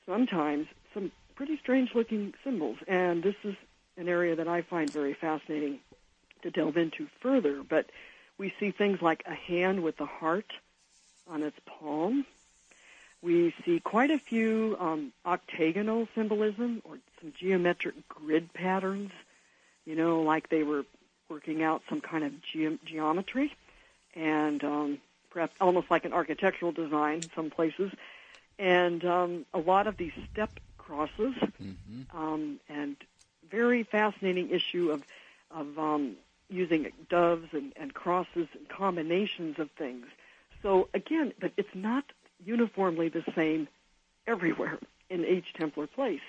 [0.06, 2.78] sometimes some pretty strange looking symbols?
[2.88, 3.56] And this is
[4.00, 5.80] an area that I find very fascinating
[6.41, 7.62] to delve into further.
[7.62, 7.89] But
[8.38, 10.52] we see things like a hand with the heart
[11.28, 12.26] on its palm,
[13.22, 19.12] we see quite a few um, octagonal symbolism or some geometric grid patterns,
[19.86, 20.86] you know, like they were
[21.30, 23.54] working out some kind of ge- geometry
[24.16, 24.97] and um,
[25.30, 27.91] perhaps almost like an architectural design in some places.
[28.58, 32.18] And um, a lot of these step crosses mm-hmm.
[32.18, 32.95] um, and
[33.52, 35.04] very fascinating issue of,
[35.52, 36.16] of um,
[36.50, 40.06] using doves and, and crosses and combinations of things.
[40.62, 42.06] So again, but it's not
[42.43, 43.68] uniformly the same
[44.28, 44.78] everywhere
[45.10, 46.22] in each Templar place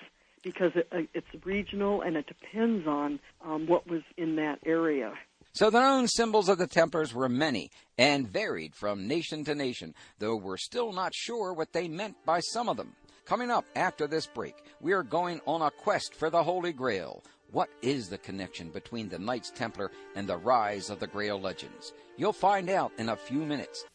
[0.43, 5.13] because it, uh, it's regional and it depends on um, what was in that area.
[5.53, 9.93] So the known symbols of the Templars were many and varied from nation to nation,
[10.17, 12.95] though we're still not sure what they meant by some of them.
[13.25, 17.23] Coming up after this break, we are going on a quest for the Holy Grail.
[17.51, 21.93] What is the connection between the Knights Templar and the rise of the Grail legends?
[22.17, 23.85] You'll find out in a few minutes.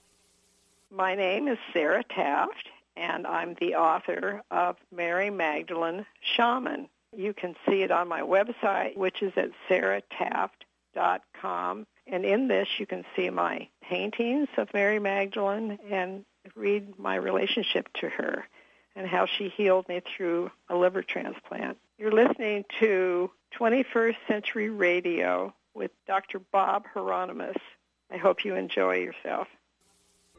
[0.90, 6.88] My name is Sarah Taft, and I'm the author of Mary Magdalene Shaman.
[7.16, 10.50] You can see it on my website, which is at sarahtaft.com
[11.40, 11.86] com.
[12.06, 16.24] And in this, you can see my paintings of Mary Magdalene and
[16.54, 18.46] read my relationship to her
[18.96, 21.76] and how she healed me through a liver transplant.
[21.98, 23.30] You're listening to
[23.60, 26.40] 21st Century Radio with Dr.
[26.40, 27.56] Bob Hieronimus.
[28.10, 29.46] I hope you enjoy yourself.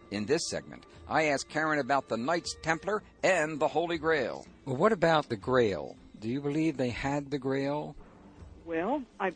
[0.09, 4.45] In this segment, I ask Karen about the Knights Templar and the Holy Grail.
[4.65, 5.95] Well, what about the Grail?
[6.19, 7.95] Do you believe they had the Grail?
[8.65, 9.33] Well, I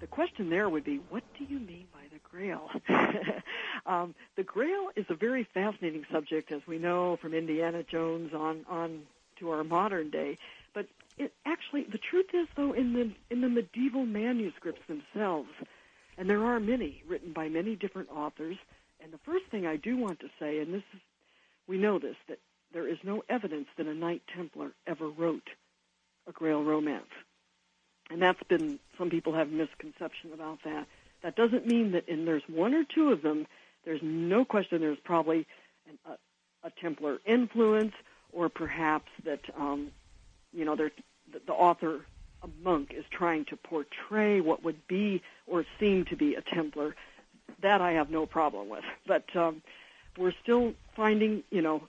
[0.00, 2.68] the question there would be, what do you mean by the Grail?
[3.86, 8.64] um, the Grail is a very fascinating subject, as we know from Indiana Jones on
[8.68, 9.02] on
[9.38, 10.38] to our modern day.
[10.72, 10.86] But
[11.18, 15.50] it, actually, the truth is, though, in the in the medieval manuscripts themselves,
[16.16, 18.56] and there are many written by many different authors.
[19.02, 21.00] And the first thing I do want to say, and this is,
[21.66, 22.38] we know this, that
[22.72, 25.50] there is no evidence that a Knight Templar ever wrote
[26.26, 27.10] a Grail romance
[28.10, 30.86] and that's been some people have misconception about that.
[31.22, 33.46] That doesn't mean that and there's one or two of them,
[33.84, 35.46] there's no question there's probably
[35.88, 37.92] an, a, a Templar influence,
[38.32, 39.90] or perhaps that um,
[40.52, 40.90] you know the,
[41.46, 42.00] the author,
[42.42, 46.94] a monk, is trying to portray what would be or seem to be a Templar.
[47.62, 49.62] That I have no problem with, but um,
[50.18, 51.82] we're still finding you know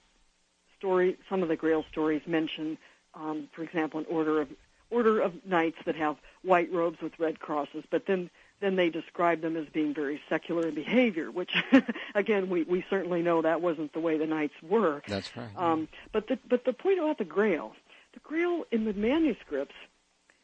[0.78, 1.18] story.
[1.30, 2.78] Some of the Grail stories mention,
[3.14, 4.50] um, for example, an order of
[4.92, 8.30] order of knights that have white robes with red crosses, but then
[8.66, 11.52] then they describe them as being very secular in behavior, which
[12.16, 15.04] again we, we certainly know that wasn't the way the knights were.
[15.08, 15.50] That's right.
[15.56, 17.74] Um, but the but the point about the Grail,
[18.14, 19.76] the Grail in the manuscripts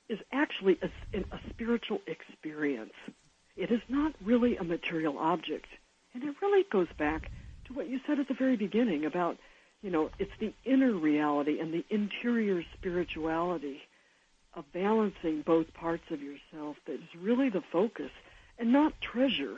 [0.08, 2.94] is actually a, a spiritual experience.
[3.58, 5.68] It is not really a material object,
[6.14, 7.32] and it really goes back
[7.66, 9.38] to what you said at the very beginning about
[9.82, 13.82] you know it's the inner reality and the interior spirituality
[14.54, 18.12] of balancing both parts of yourself that is really the focus
[18.60, 19.58] and not treasure.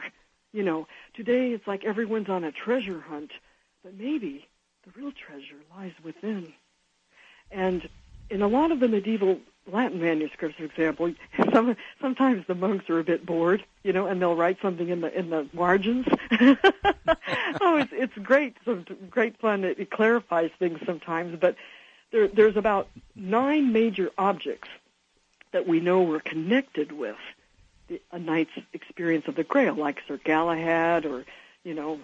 [0.52, 3.32] You know, today it's like everyone's on a treasure hunt,
[3.84, 4.48] but maybe
[4.86, 6.54] the real treasure lies within.
[7.52, 7.88] And
[8.30, 9.40] in a lot of the medieval
[9.72, 11.14] Latin manuscripts, for example,
[11.54, 15.02] some, sometimes the monks are a bit bored, you know, and they'll write something in
[15.02, 16.06] the in the margins.
[16.32, 19.64] oh, it's it's great, some great fun.
[19.64, 21.56] It, it clarifies things sometimes, but
[22.12, 24.70] there, there's about nine major objects
[25.54, 27.16] that we know were connected with
[27.88, 31.26] the, a knight's experience of the Grail, like Sir Galahad or,
[31.64, 32.00] you know,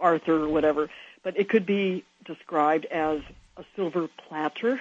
[0.00, 0.90] Arthur or whatever.
[1.22, 3.20] But it could be described as
[3.56, 4.80] a silver platter,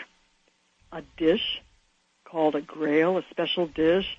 [0.92, 1.62] a dish
[2.26, 4.18] called a Grail, a special dish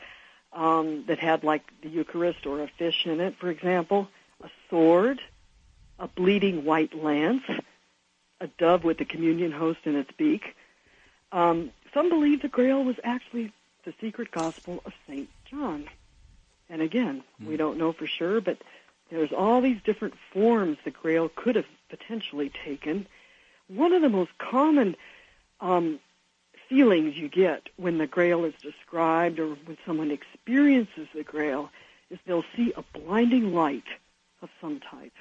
[0.52, 4.08] um, that had like the Eucharist or a fish in it, for example,
[4.42, 5.20] a sword,
[5.98, 7.42] a bleeding white lance,
[8.40, 10.54] a dove with the communion host in its beak.
[11.32, 13.52] Um, some believe the Grail was actually
[13.84, 15.28] the secret gospel of St.
[15.50, 15.88] John.
[16.68, 17.46] And again, mm.
[17.46, 17.58] we hmm.
[17.58, 18.58] don't know for sure, but
[19.10, 23.06] there's all these different forms the Grail could have potentially taken.
[23.68, 24.96] One of the most common
[25.60, 26.00] um,
[26.68, 31.70] feelings you get when the Grail is described or when someone experiences the Grail
[32.10, 33.84] is they'll see a blinding light
[34.42, 35.12] of some type,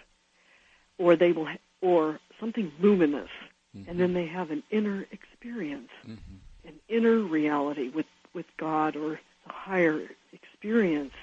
[0.98, 3.30] or they will, ha- or something luminous,
[3.76, 3.90] mm-hmm.
[3.90, 6.36] and then they have an inner experience, mm-hmm.
[6.66, 10.02] An inner reality with with God or a higher
[10.32, 11.14] experience.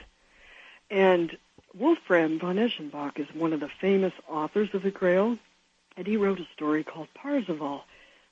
[0.91, 1.37] And
[1.75, 5.39] Wolfram von Eschenbach is one of the famous authors of the Grail,
[5.97, 7.85] and he wrote a story called Parzival,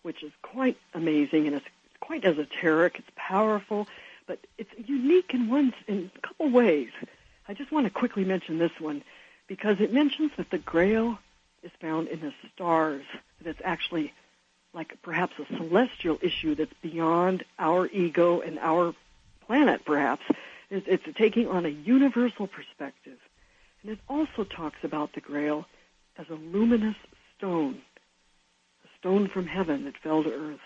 [0.03, 1.67] which is quite amazing and it's
[2.01, 2.99] quite esoteric.
[2.99, 3.87] It's powerful,
[4.27, 6.91] but it's unique in one in a couple ways.
[7.49, 9.03] I just want to quickly mention this one
[9.47, 11.19] because it mentions that the Grail
[11.63, 13.05] is found in the stars.
[13.43, 14.13] That it's actually
[14.75, 18.95] like perhaps a celestial issue that's beyond our ego and our
[19.47, 20.23] planet, perhaps.
[20.71, 23.19] It's, it's taking on a universal perspective.
[23.83, 25.67] And it also talks about the Grail
[26.19, 26.97] as a luminous
[27.37, 27.81] stone,
[28.85, 30.61] a stone from heaven that fell to earth.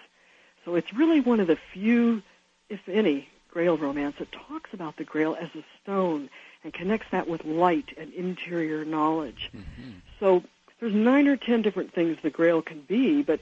[0.64, 2.22] So it's really one of the few,
[2.68, 6.30] if any, Grail romance that talks about the Grail as a stone
[6.64, 9.50] and connects that with light and interior knowledge.
[9.54, 9.90] Mm-hmm.
[10.18, 10.42] So
[10.80, 13.40] there's nine or ten different things the Grail can be, but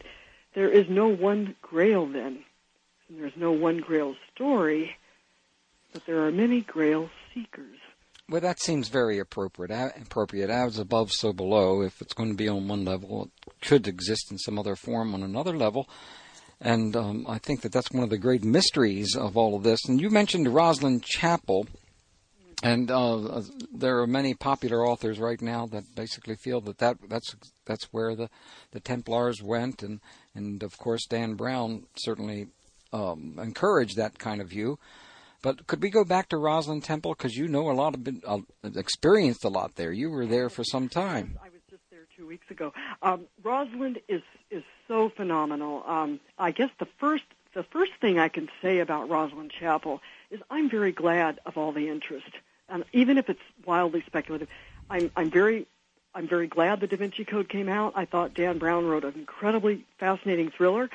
[0.55, 2.45] there is no one grail then.
[3.09, 4.97] And there's no one grail story,
[5.93, 7.79] but there are many grail seekers.
[8.29, 9.73] Well, that seems very appropriate.
[10.01, 11.83] Appropriate as above, so below.
[11.83, 15.15] If it's going to be on one level, it should exist in some other form
[15.15, 15.89] on another level.
[16.61, 19.85] And um, I think that that's one of the great mysteries of all of this.
[19.89, 21.67] And you mentioned Rosslyn Chapel,
[22.63, 23.43] and uh,
[23.73, 27.35] there are many popular authors right now that basically feel that, that that's
[27.65, 28.29] that's where the,
[28.73, 30.01] the Templars went, and
[30.35, 32.49] and of course Dan Brown certainly
[32.93, 34.79] um, encouraged that kind of view.
[35.43, 38.39] But could we go back to Rosslyn Temple because you know a lot of uh,
[38.77, 39.93] experienced a lot there.
[39.93, 41.39] You were there for some time.
[41.43, 42.75] I was just there two weeks ago.
[43.03, 45.83] Um, Rosslyn is is so phenomenal.
[45.87, 50.41] Um, I guess the first the first thing I can say about Rosslyn Chapel is
[50.51, 52.31] I'm very glad of all the interest
[52.71, 54.49] and even if it's wildly speculative,
[54.89, 55.67] I'm I'm very
[56.15, 57.93] I'm very glad the Da Vinci Code came out.
[57.97, 60.91] I thought Dan Brown wrote an incredibly fascinating thriller,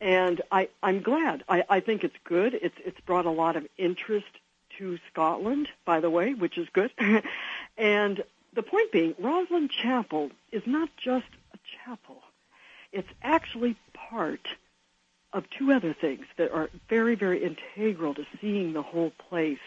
[0.00, 1.44] and I I'm glad.
[1.48, 2.54] I I think it's good.
[2.54, 4.26] It's it's brought a lot of interest
[4.78, 6.90] to Scotland, by the way, which is good.
[7.76, 8.22] and
[8.54, 12.22] the point being, Rosslyn Chapel is not just a chapel.
[12.92, 14.46] It's actually part
[15.32, 19.58] of two other things that are very, very integral to seeing the whole place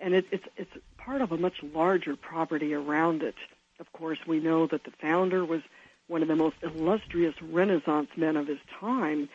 [0.00, 3.36] and it, it's it's part of a much larger property around it.
[3.80, 5.62] Of course, we know that the founder was
[6.08, 9.28] one of the most illustrious Renaissance men of his time,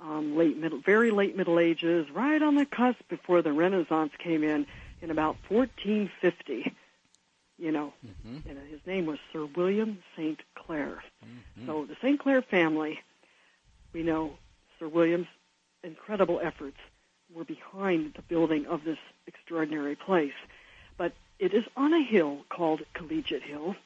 [0.00, 4.42] um, late middle, very late Middle Ages, right on the cusp before the Renaissance came
[4.42, 4.66] in,
[5.00, 6.74] in about 1450.
[7.58, 8.48] You know, mm-hmm.
[8.48, 10.38] and his name was Sir William St.
[10.54, 11.02] Clair.
[11.24, 11.66] Mm-hmm.
[11.66, 12.20] So the St.
[12.20, 13.00] Clair family,
[13.94, 14.34] we know
[14.78, 15.28] Sir William's
[15.82, 16.76] incredible efforts
[17.34, 20.34] were behind the building of this extraordinary place.
[20.96, 23.76] But it is on a hill called Collegiate Hill.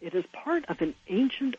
[0.00, 1.56] It is part of an ancient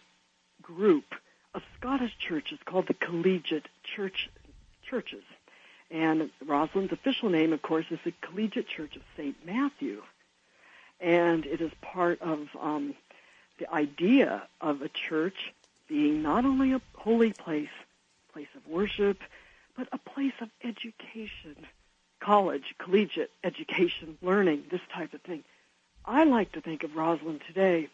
[0.62, 1.16] group
[1.54, 4.30] of Scottish churches called the Collegiate Church
[4.88, 5.24] Churches.
[5.90, 9.36] And Rosslyn's official name, of course, is the Collegiate Church of St.
[9.46, 10.04] Matthew.
[11.00, 12.96] And it is part of um,
[13.60, 15.54] the idea of a church
[15.88, 17.70] being not only a holy place,
[18.34, 19.22] place of worship,
[19.78, 21.56] but a place of education,
[22.26, 25.44] college, collegiate education, learning, this type of thing.
[26.06, 27.90] I like to think of Rosslyn today,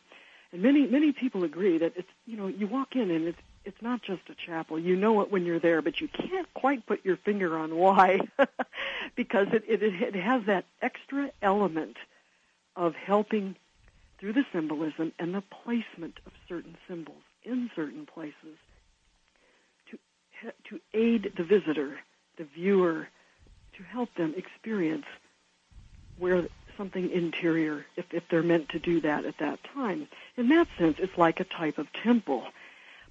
[0.51, 3.81] and many many people agree that it's you know you walk in and it's it's
[3.81, 4.79] not just a chapel.
[4.79, 8.19] You know it when you're there, but you can't quite put your finger on why,
[9.15, 11.97] because it, it it has that extra element
[12.75, 13.55] of helping
[14.19, 18.57] through the symbolism and the placement of certain symbols in certain places
[19.89, 19.97] to
[20.69, 21.97] to aid the visitor,
[22.37, 23.07] the viewer,
[23.81, 25.05] to help them experience
[26.17, 30.07] where something interior, if, if they're meant to do that at that time.
[30.37, 32.45] In that sense, it's like a type of temple.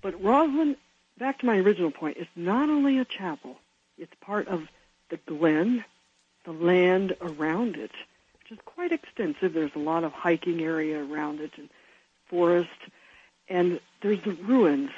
[0.02, 0.76] But Rosslyn,
[1.18, 3.56] back to my original point, it's not only a chapel,
[3.98, 4.68] it's part of
[5.08, 5.84] the glen,
[6.44, 7.92] the land around it,
[8.38, 9.52] which is quite extensive.
[9.52, 11.68] There's a lot of hiking area around it and
[12.28, 12.68] forest,
[13.48, 14.90] and there's the ruins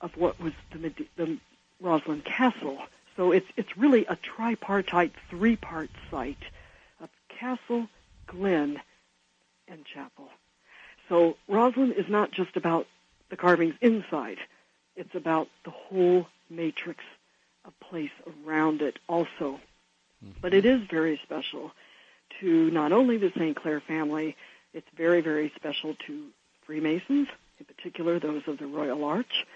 [0.00, 1.38] of what was the, the
[1.82, 2.78] Rosslyn Castle.
[3.16, 6.44] So it's it's really a tripartite, three-part site
[7.00, 7.88] of castle,
[8.26, 8.80] glen,
[9.68, 10.28] and chapel.
[11.08, 12.86] So Rosslyn is not just about
[13.28, 14.38] the carvings inside;
[14.96, 17.04] it's about the whole matrix
[17.64, 18.10] of place
[18.46, 19.60] around it also.
[20.24, 20.40] Mm-hmm.
[20.40, 21.72] But it is very special
[22.40, 23.56] to not only the St.
[23.56, 24.36] Clair family,
[24.72, 26.26] it's very, very special to
[26.64, 29.46] Freemasons, in particular those of the Royal Arch,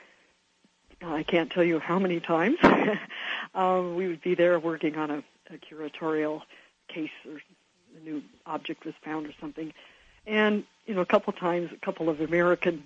[1.07, 2.59] I can't tell you how many times
[3.55, 6.43] um, we would be there working on a, a curatorial
[6.89, 7.41] case or
[7.97, 9.73] a new object was found or something.
[10.27, 12.85] And, you know, a couple times, a couple of American,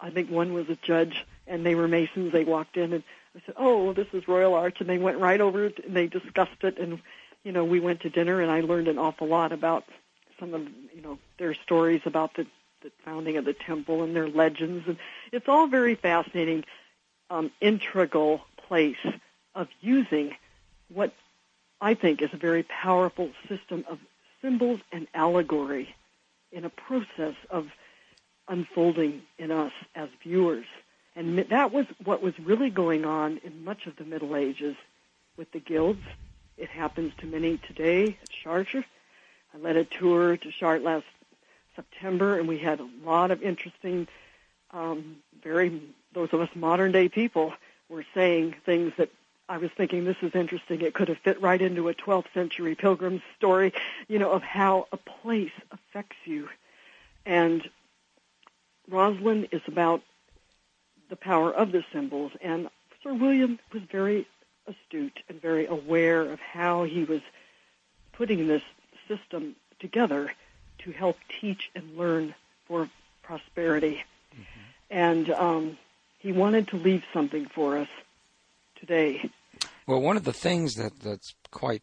[0.00, 2.32] I think one was a judge, and they were Masons.
[2.32, 3.02] They walked in, and
[3.36, 4.80] I said, oh, this is Royal Arch.
[4.80, 6.78] And they went right over it, and they discussed it.
[6.78, 7.00] And,
[7.44, 9.84] you know, we went to dinner, and I learned an awful lot about
[10.38, 10.62] some of,
[10.94, 12.46] you know, their stories about the,
[12.82, 14.88] the founding of the temple and their legends.
[14.88, 14.96] And
[15.32, 16.64] it's all very fascinating
[17.30, 18.96] um, integral place
[19.54, 20.36] of using
[20.92, 21.12] what
[21.80, 23.98] I think is a very powerful system of
[24.42, 25.94] symbols and allegory
[26.52, 27.68] in a process of
[28.48, 30.66] unfolding in us as viewers.
[31.16, 34.76] And that was what was really going on in much of the Middle Ages
[35.36, 36.02] with the guilds.
[36.56, 38.84] It happens to many today at Chartres.
[39.54, 41.06] I led a tour to Chartres last
[41.74, 44.06] September, and we had a lot of interesting,
[44.72, 47.52] um, very those of us modern day people
[47.88, 49.10] were saying things that
[49.48, 50.80] I was thinking this is interesting.
[50.80, 53.72] It could have fit right into a 12th century pilgrim's story,
[54.06, 56.48] you know, of how a place affects you.
[57.26, 57.68] And
[58.88, 60.02] Rosslyn is about
[61.08, 62.30] the power of the symbols.
[62.40, 62.68] And
[63.02, 64.26] Sir William was very
[64.68, 67.20] astute and very aware of how he was
[68.12, 68.62] putting this
[69.08, 70.32] system together
[70.78, 72.34] to help teach and learn
[72.66, 72.88] for
[73.22, 74.04] prosperity.
[74.32, 74.60] Mm-hmm.
[74.90, 75.78] And um,
[76.20, 77.88] he wanted to leave something for us
[78.76, 79.30] today.
[79.86, 81.82] Well, one of the things that, that's quite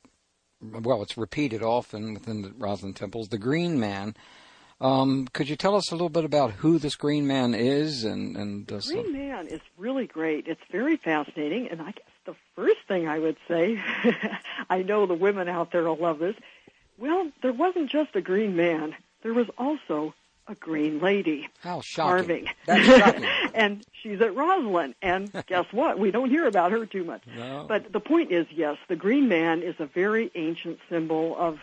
[0.61, 4.15] well, it's repeated often within the Rosslyn temples, the Green Man.
[4.79, 8.03] Um, could you tell us a little bit about who this Green Man is?
[8.03, 10.47] And, and uh, Green Man is really great.
[10.47, 13.81] It's very fascinating, and I guess the first thing I would say,
[14.69, 16.35] I know the women out there will love this.
[16.97, 18.95] Well, there wasn't just a Green Man.
[19.23, 20.13] There was also
[20.47, 22.47] a green lady How shocking.
[22.67, 23.25] shocking.
[23.53, 24.93] and she's at Rosslyn.
[25.01, 25.99] And guess what?
[25.99, 27.23] We don't hear about her too much.
[27.35, 27.65] No.
[27.67, 31.59] But the point is, yes, the green man is a very ancient symbol of,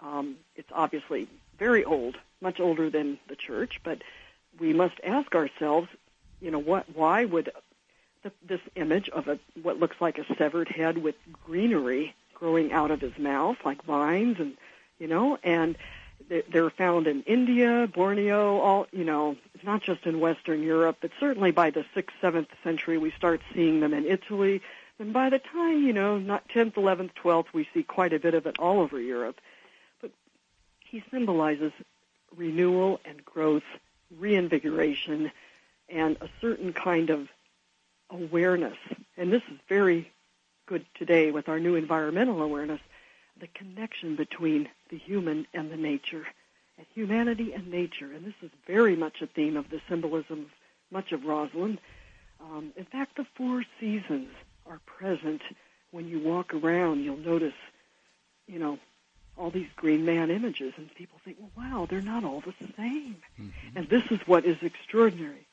[0.00, 1.28] um, it's obviously
[1.58, 4.02] very old, much older than the church, but
[4.58, 5.88] we must ask ourselves,
[6.40, 7.50] you know, what, why would
[8.22, 12.90] the, this image of a, what looks like a severed head with greenery growing out
[12.90, 14.56] of his mouth, like vines and,
[14.98, 15.76] you know, and
[16.28, 21.10] they're found in India, Borneo, all you know, it's not just in Western Europe, but
[21.20, 24.62] certainly by the sixth, seventh century we start seeing them in Italy.
[24.98, 28.34] And by the time, you know, not tenth, eleventh, twelfth, we see quite a bit
[28.34, 29.40] of it all over Europe.
[30.00, 30.12] But
[30.80, 31.72] he symbolizes
[32.36, 33.64] renewal and growth,
[34.16, 35.30] reinvigoration,
[35.88, 37.28] and a certain kind of
[38.10, 38.76] awareness.
[39.16, 40.10] And this is very
[40.66, 42.80] good today with our new environmental awareness
[43.40, 46.26] the connection between the human and the nature,
[46.78, 48.10] and humanity and nature.
[48.12, 50.50] And this is very much a theme of the symbolism of
[50.90, 51.78] much of Rosslyn.
[52.40, 54.28] Um, in fact, the four seasons
[54.66, 55.42] are present
[55.90, 57.02] when you walk around.
[57.02, 57.54] You'll notice,
[58.46, 58.78] you know,
[59.36, 63.16] all these green man images, and people think, well, wow, they're not all the same.
[63.40, 63.76] Mm-hmm.
[63.76, 65.46] And this is what is extraordinary.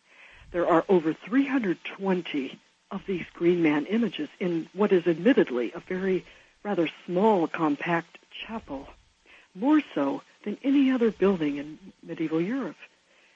[0.52, 2.60] There are over 320
[2.91, 6.26] of these green man images in what is admittedly a very
[6.63, 8.88] rather small, compact chapel,
[9.55, 12.77] more so than any other building in medieval Europe.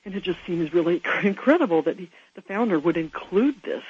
[0.04, 3.84] And it just seems really incredible that he, the founder would include this.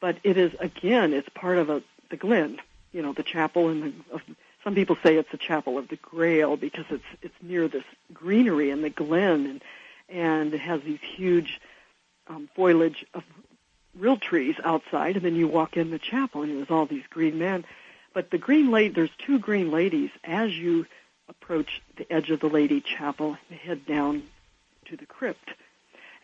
[0.00, 2.58] But it is, again, it's part of a, the Glen,
[2.92, 4.20] you know, the chapel and the, of,
[4.62, 8.70] some people say it's the chapel of the Grail because it's it's near this greenery
[8.70, 9.62] in the Glen and
[10.08, 11.60] and it has these huge
[12.28, 13.22] um, foliage of
[13.96, 17.38] real trees outside, and then you walk in the chapel and there's all these green
[17.38, 17.64] men.
[18.16, 20.86] But the green lady, there's two green ladies as you
[21.28, 24.22] approach the edge of the Lady Chapel and head down
[24.86, 25.50] to the crypt.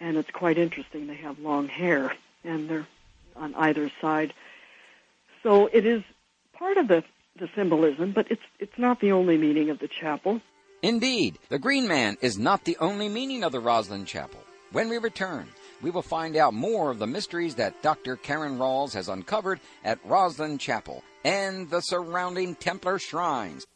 [0.01, 1.07] And it's quite interesting.
[1.07, 2.15] They have long hair
[2.45, 2.87] and they're
[3.37, 4.33] on either side.
[5.43, 6.03] So it is
[6.55, 7.05] part of the,
[7.39, 10.41] the symbolism, but it's it's not the only meaning of the chapel.
[10.81, 14.41] Indeed, the Green Man is not the only meaning of the Rosslyn Chapel.
[14.71, 15.47] When we return,
[15.83, 18.17] we will find out more of the mysteries that Dr.
[18.17, 23.67] Karen Ralls has uncovered at Rosslyn Chapel and the surrounding Templar shrines.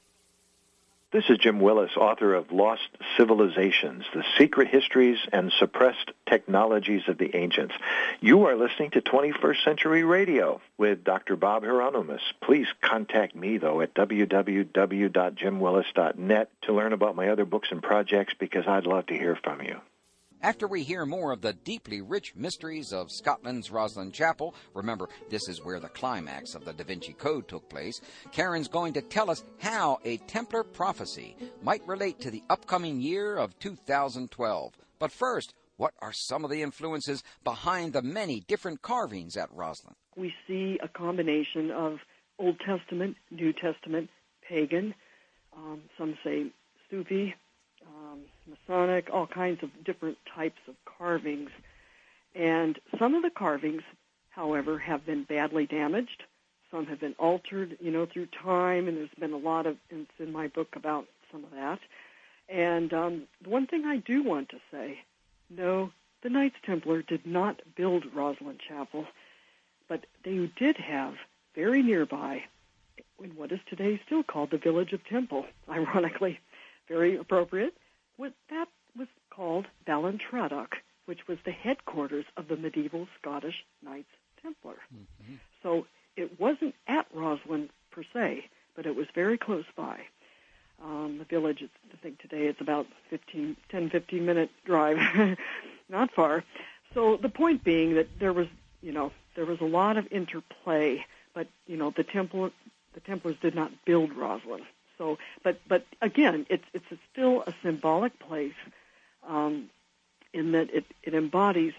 [1.12, 7.16] This is Jim Willis, author of Lost Civilizations, The Secret Histories and Suppressed Technologies of
[7.16, 7.74] the Ancients.
[8.20, 11.36] You are listening to 21st Century Radio with Dr.
[11.36, 12.20] Bob Hieronimus.
[12.42, 18.66] Please contact me, though, at www.jimwillis.net to learn about my other books and projects because
[18.66, 19.80] I'd love to hear from you.
[20.46, 25.48] After we hear more of the deeply rich mysteries of Scotland's Rosslyn Chapel, remember this
[25.48, 28.00] is where the climax of the Da Vinci Code took place,
[28.30, 33.34] Karen's going to tell us how a Templar prophecy might relate to the upcoming year
[33.34, 34.72] of 2012.
[35.00, 39.96] But first, what are some of the influences behind the many different carvings at Rosslyn?
[40.14, 41.98] We see a combination of
[42.38, 44.10] Old Testament, New Testament,
[44.48, 44.94] pagan,
[45.56, 46.52] um, some say
[46.88, 47.34] Sufi,
[48.46, 51.50] Masonic, all kinds of different types of carvings.
[52.34, 53.82] And some of the carvings,
[54.30, 56.22] however, have been badly damaged.
[56.70, 60.10] Some have been altered, you know, through time, and there's been a lot of, it's
[60.18, 61.78] in my book about some of that.
[62.48, 64.98] And um, the one thing I do want to say,
[65.50, 65.90] no,
[66.22, 69.06] the Knights Templar did not build Rosslyn Chapel,
[69.88, 71.14] but they did have
[71.54, 72.44] very nearby,
[73.22, 76.40] in what is today still called the village of Temple, ironically,
[76.88, 77.74] very appropriate.
[78.16, 78.68] What that
[78.98, 80.74] was called Balantrodoch,
[81.06, 84.08] which was the headquarters of the medieval Scottish Knights
[84.42, 84.76] Templar.
[84.94, 85.34] Mm-hmm.
[85.62, 85.86] So
[86.16, 90.00] it wasn't at Rosslyn per se, but it was very close by.
[90.82, 94.98] Um, the village, I think today it's about 15, 10, 15 minute drive,
[95.88, 96.44] not far.
[96.92, 98.46] So the point being that there was,
[98.82, 102.50] you know, there was a lot of interplay, but you know, the Templar,
[102.94, 104.62] the Templars did not build Rosslyn.
[104.98, 108.54] So, but but again, it's it's a still a symbolic place,
[109.26, 109.70] um,
[110.32, 111.74] in that it it embodies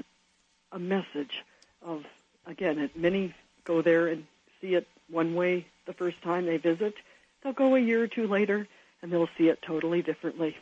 [0.71, 1.43] a message
[1.81, 2.05] of
[2.45, 2.79] again.
[2.79, 3.33] It, many
[3.63, 4.25] go there and
[4.61, 6.95] see it one way the first time they visit.
[7.41, 8.67] They'll go a year or two later
[9.01, 10.55] and they'll see it totally differently.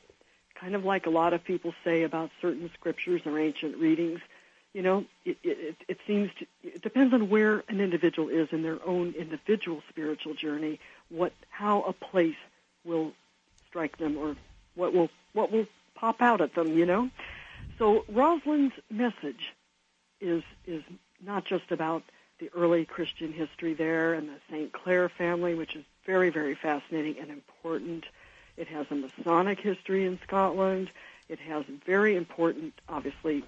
[0.59, 4.19] kind of like a lot of people say about certain scriptures or ancient readings.
[4.75, 8.61] You know, it, it, it seems to, it depends on where an individual is in
[8.61, 12.35] their own individual spiritual journey, what how a place
[12.83, 13.13] will
[13.69, 14.35] strike them or
[14.75, 15.65] what will what will
[15.95, 16.77] pop out at them.
[16.77, 17.09] You know,
[17.79, 19.53] so Rosslyn's message
[20.19, 20.83] is is
[21.23, 22.03] not just about
[22.41, 24.73] the early Christian history there and the St.
[24.73, 28.03] Clair family, which is very, very fascinating and important.
[28.57, 30.91] It has a Masonic history in Scotland.
[31.29, 33.45] It has very important, obviously,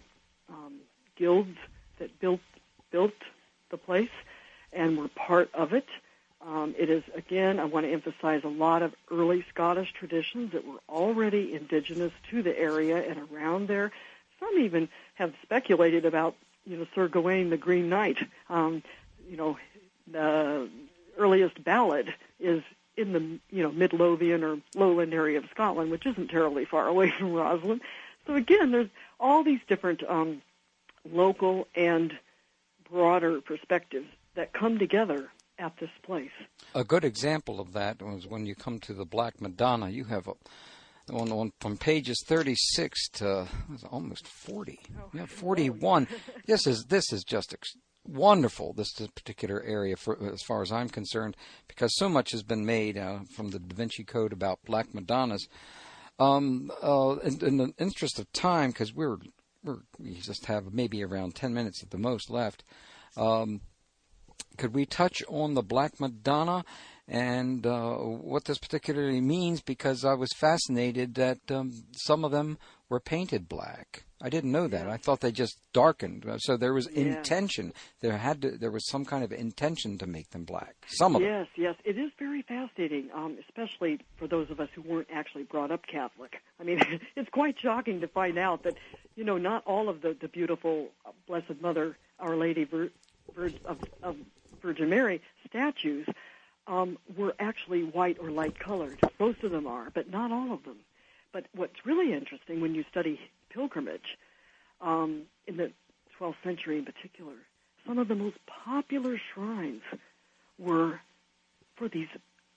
[0.47, 0.75] um,
[1.17, 1.57] guilds
[1.99, 2.41] that built
[2.91, 3.13] built
[3.69, 4.09] the place
[4.71, 5.87] and were part of it.
[6.45, 10.65] Um, it is again, I want to emphasize a lot of early Scottish traditions that
[10.65, 13.91] were already indigenous to the area and around there.
[14.39, 16.35] Some even have speculated about,
[16.65, 18.17] you know, Sir Gawain the Green Knight.
[18.49, 18.83] Um,
[19.27, 19.57] you know,
[20.09, 20.69] the
[21.17, 22.61] earliest ballad is
[22.95, 27.11] in the you know Midlothian or lowland area of Scotland, which isn't terribly far away
[27.17, 27.79] from Rosslyn.
[28.25, 28.89] So again, there's
[29.19, 30.41] all these different um,
[31.11, 32.13] local and
[32.89, 35.29] broader perspectives that come together
[35.59, 36.31] at this place.
[36.75, 39.89] A good example of that was when you come to the Black Madonna.
[39.89, 40.33] You have a
[41.11, 43.47] on, on from pages 36 to
[43.89, 44.79] almost 40.
[44.99, 46.07] Oh, yeah, 41.
[46.45, 48.73] this is this is just ex- wonderful.
[48.73, 51.35] This particular area, for, as far as I'm concerned,
[51.67, 55.47] because so much has been made uh, from the Da Vinci Code about Black Madonnas.
[56.19, 59.17] Um, uh, in, in, the interest of time, because we're,
[59.67, 62.63] we're we just have maybe around 10 minutes at the most left.
[63.15, 63.61] Um,
[64.57, 66.63] could we touch on the Black Madonna
[67.07, 69.61] and uh, what this particularly means?
[69.61, 72.57] Because I was fascinated that um, some of them
[72.89, 74.03] were painted black.
[74.21, 74.87] I didn't know that.
[74.87, 74.91] Yeah.
[74.91, 76.25] I thought they just darkened.
[76.39, 77.17] So there was yeah.
[77.17, 77.73] intention.
[78.01, 78.51] There had to.
[78.51, 80.75] There was some kind of intention to make them black.
[80.87, 81.63] Some of yes, them.
[81.63, 81.95] Yes, yes.
[81.95, 85.85] It is very fascinating, um, especially for those of us who weren't actually brought up
[85.85, 86.41] Catholic.
[86.59, 86.81] I mean,
[87.15, 88.75] it's quite shocking to find out that,
[89.15, 92.91] you know, not all of the the beautiful uh, Blessed Mother, Our Lady Vir-
[93.35, 94.15] Vir- of, of
[94.61, 96.07] Virgin Mary statues
[96.67, 98.99] um, were actually white or light colored.
[99.19, 100.77] Most of them are, but not all of them.
[101.31, 103.19] But what's really interesting when you study
[103.49, 104.17] pilgrimage
[104.81, 105.71] um, in the
[106.19, 107.33] 12th century in particular,
[107.85, 109.81] some of the most popular shrines
[110.57, 110.99] were
[111.75, 112.07] for these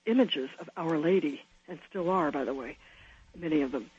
[0.05, 2.77] images of Our Lady, and still are, by the way,
[3.37, 3.89] many of them,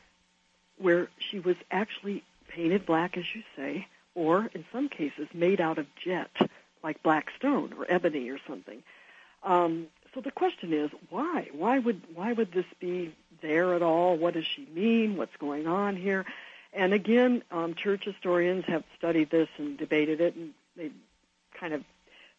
[0.78, 5.78] where she was actually painted black, as you say, or in some cases made out
[5.78, 6.31] of jet,
[6.82, 8.82] like black stone or ebony or something.
[9.43, 11.48] Um, so the question is, why?
[11.52, 14.16] Why would why would this be there at all?
[14.16, 15.16] What does she mean?
[15.16, 16.27] What's going on here?
[16.72, 20.90] And again, um, church historians have studied this and debated it, and they
[21.58, 21.84] kind of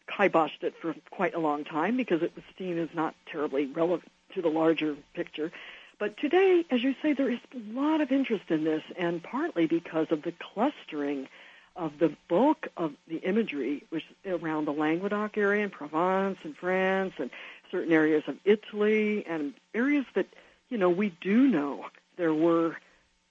[0.10, 4.12] kiboshed it for quite a long time because it was seen as not terribly relevant
[4.34, 5.52] to the larger picture.
[6.00, 9.68] But today, as you say, there is a lot of interest in this, and partly
[9.68, 11.28] because of the clustering
[11.76, 17.14] of the bulk of the imagery, which around the Languedoc area in Provence and France
[17.18, 17.30] and
[17.72, 20.28] certain areas of Italy and areas that,
[20.70, 21.86] you know, we do know
[22.18, 22.78] there were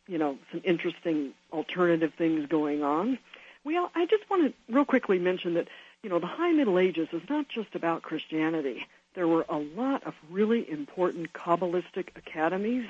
[0.07, 3.19] you know, some interesting alternative things going on.
[3.65, 5.69] We, all, I just want to real quickly mention that,
[6.03, 8.87] you know, the High Middle Ages is not just about Christianity.
[9.15, 12.87] There were a lot of really important Kabbalistic academies,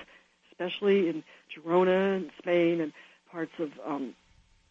[0.51, 1.23] especially in
[1.55, 2.93] Girona and Spain and
[3.31, 4.15] parts of um,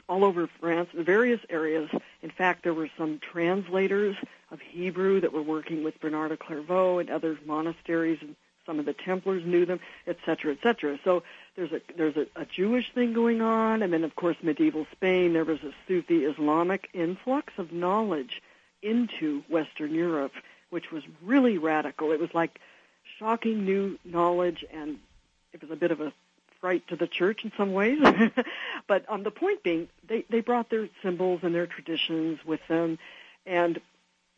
[0.09, 1.89] all over France, in various areas.
[2.21, 4.15] In fact, there were some translators
[4.49, 8.35] of Hebrew that were working with Bernard of Clairvaux and other monasteries and
[8.65, 10.99] some of the Templars knew them, et cetera, et cetera.
[11.03, 11.23] So
[11.55, 15.33] there's a there's a, a Jewish thing going on, and then of course medieval Spain
[15.33, 18.41] there was a Sufi Islamic influx of knowledge
[18.81, 20.33] into Western Europe,
[20.69, 22.11] which was really radical.
[22.11, 22.59] It was like
[23.19, 24.97] shocking new knowledge, and
[25.53, 26.13] it was a bit of a
[26.61, 27.99] fright to the church in some ways.
[28.87, 32.97] but um, the point being, they they brought their symbols and their traditions with them,
[33.45, 33.81] and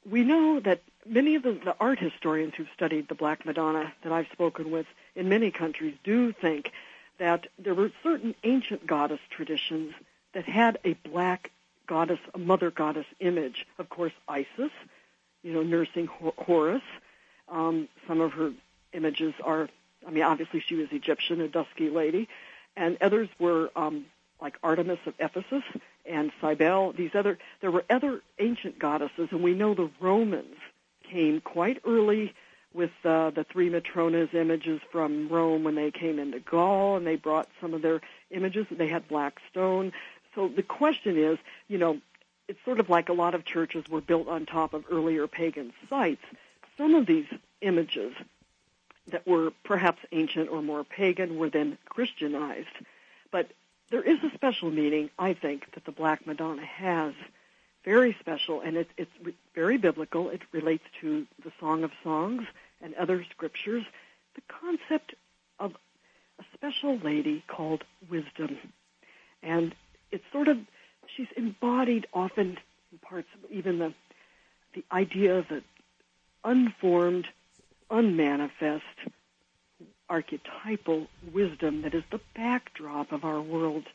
[0.10, 4.12] we know that many of the, the art historians who've studied the Black Madonna that
[4.12, 4.86] I've spoken with
[5.16, 6.72] in many countries do think
[7.24, 9.94] that there were certain ancient goddess traditions
[10.34, 11.52] that had a black
[11.88, 13.66] goddess, a mother goddess image.
[13.80, 14.72] Of course, Isis,
[15.42, 16.82] you know, nursing Horus.
[17.48, 18.52] Um, some of her
[18.92, 19.70] images are,
[20.06, 22.28] I mean, obviously she was Egyptian, a dusky lady,
[22.76, 24.04] and others were um,
[24.42, 25.64] like Artemis of Ephesus
[26.06, 26.92] and Cybele.
[26.92, 30.58] These other, there were other ancient goddesses, and we know the Romans
[31.10, 32.34] came quite early
[32.74, 37.16] with uh, the three Matronas images from Rome when they came into Gaul, and they
[37.16, 38.02] brought some of their
[38.32, 38.66] images.
[38.72, 39.94] They had black stone.
[40.36, 41.38] So the question is,
[41.68, 42.00] you know,
[42.48, 45.74] it's sort of like a lot of churches were built on top of earlier pagan
[45.90, 46.24] sites.
[46.78, 47.28] Some of these
[47.62, 48.14] images
[49.08, 52.68] that were perhaps ancient or more pagan were then Christianized.
[53.32, 53.52] But
[53.92, 57.14] there is a special meaning, I think, that the Black Madonna has.
[57.86, 59.12] Very special, and it, it's
[59.54, 60.30] very biblical.
[60.30, 62.44] It relates to the Song of Songs
[62.82, 63.84] and other scriptures.
[64.36, 65.16] The concept
[65.60, 65.76] of
[66.40, 68.58] a special lady called wisdom.
[69.42, 69.76] And
[70.12, 70.58] it's sort of,
[71.16, 72.58] she's embodied often
[72.92, 73.94] in parts of even the,
[74.74, 75.62] the idea of the
[76.44, 77.28] unformed,
[77.90, 78.84] unmanifest,
[80.10, 83.86] archetypal wisdom that is the backdrop of our world.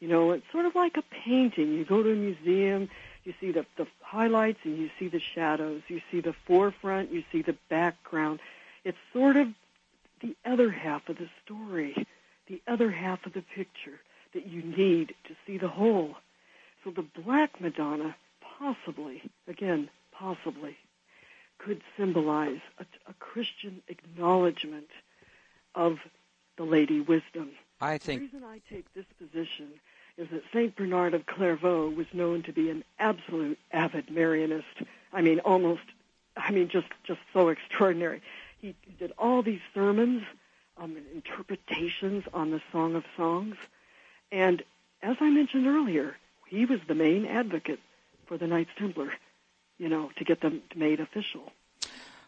[0.00, 1.74] You know, it's sort of like a painting.
[1.74, 2.88] You go to a museum,
[3.26, 5.82] you see the, the highlights and you see the shadows.
[5.88, 8.40] You see the forefront, you see the background.
[8.84, 9.48] It's sort of
[10.20, 12.06] the other half of the story,
[12.46, 14.00] the other half of the picture
[14.32, 16.14] that you need to see the whole.
[16.84, 18.14] So the Black Madonna
[18.58, 20.76] possibly, again, possibly,
[21.58, 24.88] could symbolize a, a Christian acknowledgement
[25.74, 25.98] of
[26.56, 27.50] the Lady Wisdom.
[27.80, 29.68] I think the reason I take this position
[30.18, 34.86] is that Saint Bernard of Clairvaux was known to be an absolute avid Marianist.
[35.12, 35.82] I mean, almost,
[36.36, 38.22] I mean, just just so extraordinary.
[38.60, 40.22] He did all these sermons,
[40.78, 43.56] um, interpretations on the Song of Songs,
[44.32, 44.62] and
[45.02, 46.16] as I mentioned earlier,
[46.48, 47.80] he was the main advocate
[48.26, 49.12] for the Knights Templar,
[49.78, 51.52] you know, to get them made official.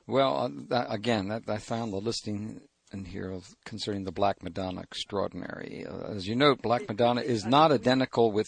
[0.06, 2.60] Well, uh, that, again, that, I found the listing
[2.92, 5.86] in here of concerning the Black Madonna extraordinary.
[5.88, 8.46] Uh, as you note, Black Madonna is not identical with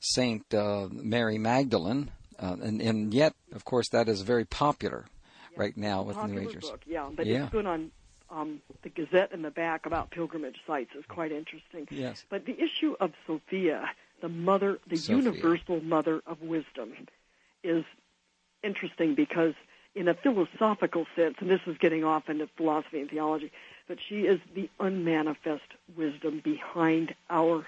[0.00, 5.06] Saint uh, Mary Magdalene, uh, and, and yet, of course, that is very popular
[5.52, 6.70] yeah, right now with New Agers.
[6.70, 7.44] Book, yeah, but yeah.
[7.44, 7.90] it's good on
[8.30, 11.88] um, the Gazette in the back about pilgrimage sites is quite interesting.
[11.90, 12.24] Yes.
[12.28, 13.90] But the issue of Sophia,
[14.20, 15.16] the mother, the Sophia.
[15.16, 16.92] universal mother of wisdom,
[17.64, 17.84] is
[18.62, 19.54] interesting because
[19.98, 23.50] in a philosophical sense, and this is getting off into philosophy and theology,
[23.88, 25.64] but she is the unmanifest
[25.96, 27.66] wisdom behind our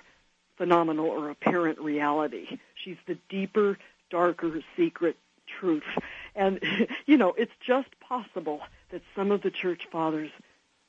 [0.56, 2.58] phenomenal or apparent reality.
[2.76, 3.78] She's the deeper,
[4.10, 5.16] darker, secret
[5.58, 5.82] truth.
[6.36, 6.60] And,
[7.06, 8.60] you know, it's just possible
[8.92, 10.30] that some of the church fathers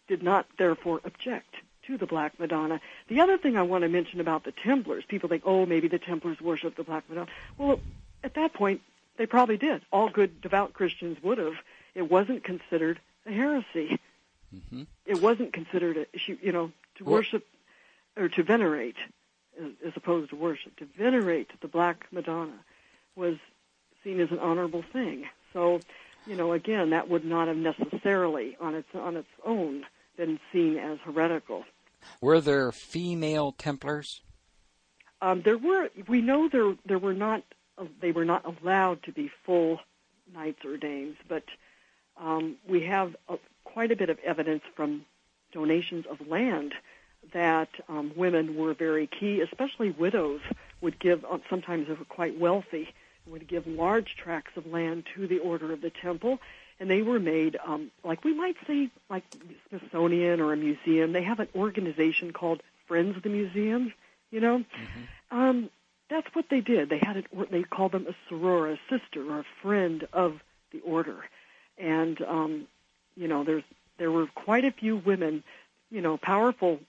[0.08, 1.56] did not therefore object
[1.88, 2.80] to the Black Madonna.
[3.08, 5.98] The other thing I want to mention about the Templars, people think, oh, maybe the
[5.98, 7.32] Templars worship the Black Madonna.
[7.58, 7.80] Well,
[8.24, 8.82] at that point,
[9.22, 9.84] they probably did.
[9.92, 11.54] All good devout Christians would have.
[11.94, 14.00] It wasn't considered a heresy.
[14.52, 14.84] Mm-hmm.
[15.06, 17.46] It wasn't considered a, you know, to well, worship
[18.18, 18.96] or to venerate,
[19.86, 22.66] as opposed to worship, to venerate the Black Madonna
[23.16, 23.36] was
[24.04, 25.26] seen as an honorable thing.
[25.54, 25.82] So,
[26.26, 29.86] you know, again, that would not have necessarily on its on its own
[30.18, 31.64] been seen as heretical.
[32.22, 34.22] Were there female Templars?
[35.22, 35.90] Um, there were.
[36.08, 37.44] We know there there were not.
[37.82, 39.80] Uh, they were not allowed to be full
[40.34, 41.44] knights or dames, but
[42.20, 45.06] um, we have a, quite a bit of evidence from
[45.52, 46.74] donations of land
[47.34, 50.42] that um, women were very key, especially widows
[50.82, 52.90] would give, uh, sometimes they were quite wealthy,
[53.28, 56.40] would give large tracts of land to the Order of the Temple,
[56.80, 59.24] and they were made, um, like we might say, like
[59.70, 61.12] Smithsonian or a museum.
[61.12, 63.94] They have an organization called Friends of the Museum,
[64.32, 64.60] you know.
[64.60, 65.38] Mm-hmm.
[65.38, 65.70] Um,
[66.12, 66.90] that's what they did.
[66.90, 67.26] They had it.
[67.50, 70.40] They called them a soror, a sister, or a friend of
[70.72, 71.26] the order,
[71.78, 72.68] and um,
[73.16, 73.64] you know, there's
[73.98, 75.44] there were quite a few women,
[75.90, 76.80] you know, powerful,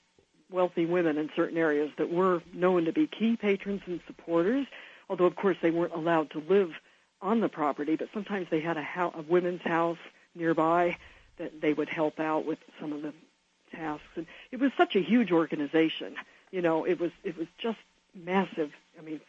[0.51, 4.67] wealthy women in certain areas that were known to be key patrons and supporters.
[5.09, 6.73] Although, of course, they weren't allowed to live
[7.21, 9.99] on the property, but sometimes they had a, ho- a women's house
[10.35, 10.97] nearby
[11.39, 13.13] that they would help out with some of the
[13.73, 14.05] tasks.
[14.17, 16.17] And it was such a huge organization.
[16.51, 17.79] You know, it was it was just
[18.15, 18.73] massive.
[18.99, 19.21] I mean,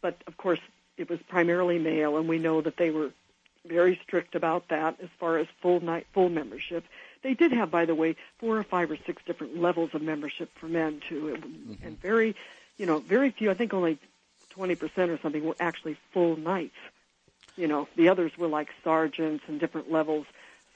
[0.00, 0.60] but of course,
[0.96, 3.10] it was primarily male, and we know that they were
[3.66, 6.84] very strict about that as far as full night full membership.
[7.22, 10.50] They did have, by the way, four or five or six different levels of membership
[10.58, 11.86] for men too, mm-hmm.
[11.86, 12.36] and very,
[12.76, 13.50] you know, very few.
[13.50, 13.98] I think only
[14.50, 16.76] twenty percent or something were actually full knights.
[17.56, 20.26] You know, the others were like sergeants and different levels.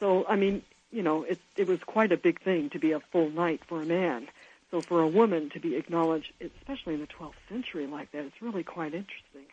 [0.01, 3.01] So, I mean, you know, it it was quite a big thing to be a
[3.01, 4.29] full knight for a man.
[4.71, 8.43] So, for a woman to be acknowledged, especially in the 12th century like that, it's
[8.43, 9.47] really quite interesting.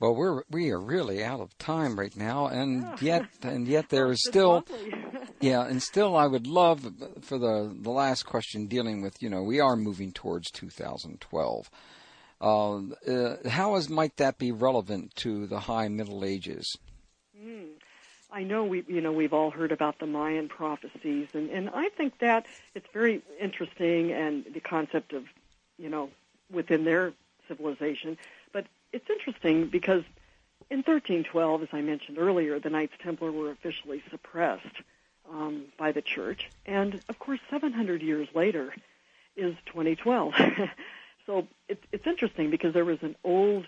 [0.00, 2.96] Well, we're we are really out of time right now, and yeah.
[3.00, 4.66] yet and yet there is still,
[5.40, 6.82] yeah, and still I would love
[7.22, 11.70] for the the last question dealing with you know we are moving towards 2012.
[12.38, 16.76] Uh, uh, how is might that be relevant to the High Middle Ages?
[17.40, 17.70] Mm.
[18.36, 21.88] I know we you know we've all heard about the Mayan prophecies, and and I
[21.88, 25.24] think that it's very interesting and the concept of
[25.78, 26.10] you know
[26.52, 27.12] within their
[27.48, 28.18] civilization
[28.52, 30.04] But it's interesting because
[30.70, 34.76] in 1312, as I mentioned earlier, the Knights Templar were officially suppressed.
[35.30, 36.50] um, by the church.
[36.64, 38.74] And of course, 700 years later
[39.36, 40.34] is 2012.
[41.26, 43.66] so it, it's interesting because there was an old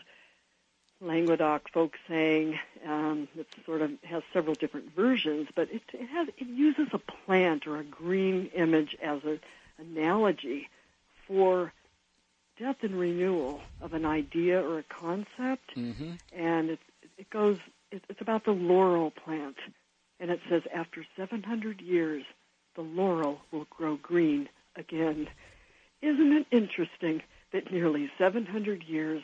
[1.01, 6.29] Languedoc folk saying um, it sort of has several different versions, but it, it has
[6.29, 9.41] it uses a plant or a green image as an
[9.79, 10.69] analogy
[11.27, 11.73] for
[12.59, 16.13] death and renewal of an idea or a concept, mm-hmm.
[16.33, 16.81] and it
[17.17, 17.59] it goes
[17.93, 19.57] it, it's about the laurel plant,
[20.19, 22.25] and it says after 700 years
[22.75, 25.29] the laurel will grow green again.
[26.03, 27.23] Isn't it interesting
[27.53, 29.23] that nearly 700 years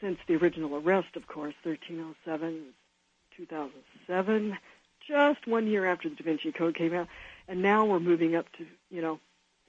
[0.00, 2.64] since the original arrest, of course, 1307,
[3.36, 4.58] 2007,
[5.06, 7.08] just one year after the Da Vinci Code came out,
[7.48, 9.20] and now we're moving up to, you know,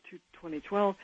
[0.10, 0.96] to 2012.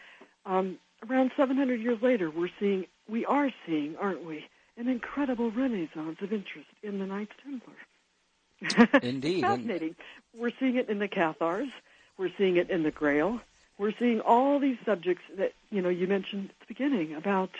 [0.45, 0.77] Um,
[1.09, 4.45] around 700 years later, we're seeing, we are seeing, aren't we,
[4.77, 8.89] an incredible renaissance of interest in the Knights Templar.
[9.03, 9.41] Indeed.
[9.41, 9.95] Fascinating.
[10.35, 11.69] We're seeing it in the Cathars.
[12.17, 13.39] We're seeing it in the Grail.
[13.77, 17.51] We're seeing all these subjects that, you know, you mentioned at the beginning about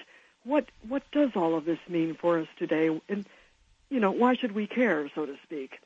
[0.44, 3.00] what what does all of this mean for us today?
[3.10, 3.26] And
[3.90, 5.80] you know why should we care so to speak?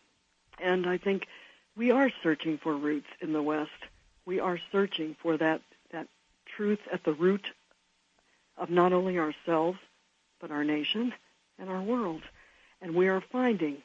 [0.59, 1.27] And i think
[1.75, 3.79] we are searching for roots in the west.
[4.25, 5.61] We are searching for that
[5.91, 6.07] that
[6.45, 7.45] truth at the root
[8.57, 9.79] of not only ourselves
[10.39, 11.13] but our nation
[11.59, 12.21] and our world.
[12.81, 13.77] And we are finding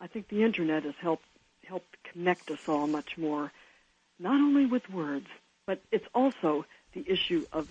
[0.00, 1.24] i think the internet has helped
[1.66, 3.52] helped connect us all much more
[4.18, 5.26] not only with words
[5.66, 6.64] but it's also
[6.94, 7.68] the issue of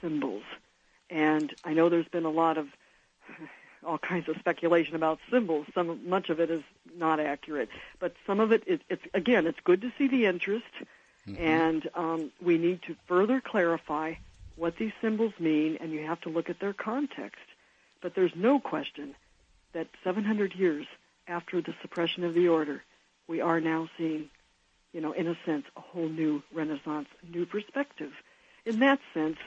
[0.00, 0.44] symbols
[1.10, 2.68] and I know there's been a lot of
[3.86, 5.66] all kinds of speculation about symbols.
[5.74, 6.62] Some much of it is
[6.96, 7.68] not accurate,
[7.98, 8.80] but some of it is.
[8.88, 10.64] It's again, it's good to see the interest,
[11.26, 11.42] mm-hmm.
[11.42, 14.14] and um, we need to further clarify
[14.56, 17.42] what these symbols mean, and you have to look at their context.
[18.00, 19.14] But there's no question
[19.72, 20.86] that 700 years
[21.26, 22.82] after the suppression of the order,
[23.26, 24.28] we are now seeing,
[24.92, 28.12] you know, in a sense, a whole new renaissance, new perspective.
[28.64, 29.38] In that sense,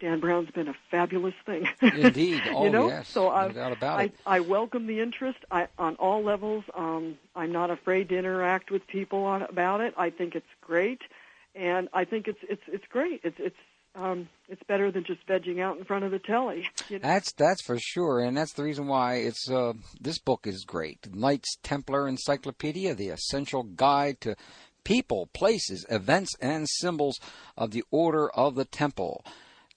[0.00, 1.68] Dan Brown's been a fabulous thing.
[1.82, 2.42] Indeed.
[2.50, 2.88] Oh, you know?
[2.88, 3.08] yes.
[3.08, 4.14] So no I, doubt about I, it.
[4.26, 6.64] I welcome the interest I, on all levels.
[6.74, 9.94] Um, I'm not afraid to interact with people on, about it.
[9.96, 11.02] I think it's great,
[11.54, 13.20] and I think it's it's it's great.
[13.24, 13.56] It's it's
[13.94, 16.68] um, it's better than just vegging out in front of the telly.
[16.88, 17.02] You know?
[17.02, 21.12] That's that's for sure, and that's the reason why it's uh, this book is great.
[21.12, 24.36] Knights Templar Encyclopedia: The Essential Guide to
[24.84, 27.18] People, Places, Events, and Symbols
[27.56, 29.24] of the Order of the Temple.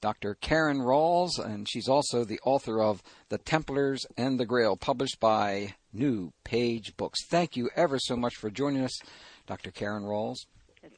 [0.02, 0.36] Dr.
[0.36, 5.76] Karen Ralls, and she's also the author of The Templars and the Grail, published by
[5.94, 7.26] New Page Books.
[7.28, 9.00] Thank you ever so much for joining us,
[9.46, 9.70] Dr.
[9.70, 10.48] Karen Ralls.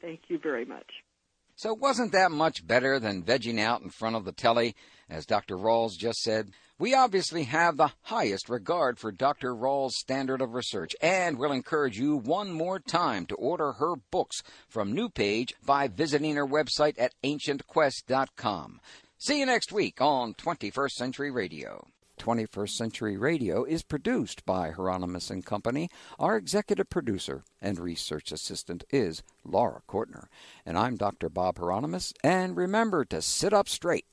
[0.02, 1.03] Thank you very much.
[1.56, 4.76] So, wasn't that much better than vegging out in front of the telly?
[5.10, 5.58] As Dr.
[5.58, 9.54] Ralls just said, we obviously have the highest regard for Dr.
[9.54, 14.42] Ralls' standard of research, and will encourage you one more time to order her books
[14.68, 18.82] from New Page by visiting her website at ancientquest.com.
[19.18, 21.88] See you next week on 21st Century Radio.
[22.20, 25.90] 21st Century Radio is produced by Hieronimus and Company.
[26.20, 30.28] Our executive producer and research assistant is Laura Kortner.
[30.66, 31.30] And I'm Dr.
[31.30, 32.14] Bob Hieronimus.
[32.24, 34.06] And remember to sit up straight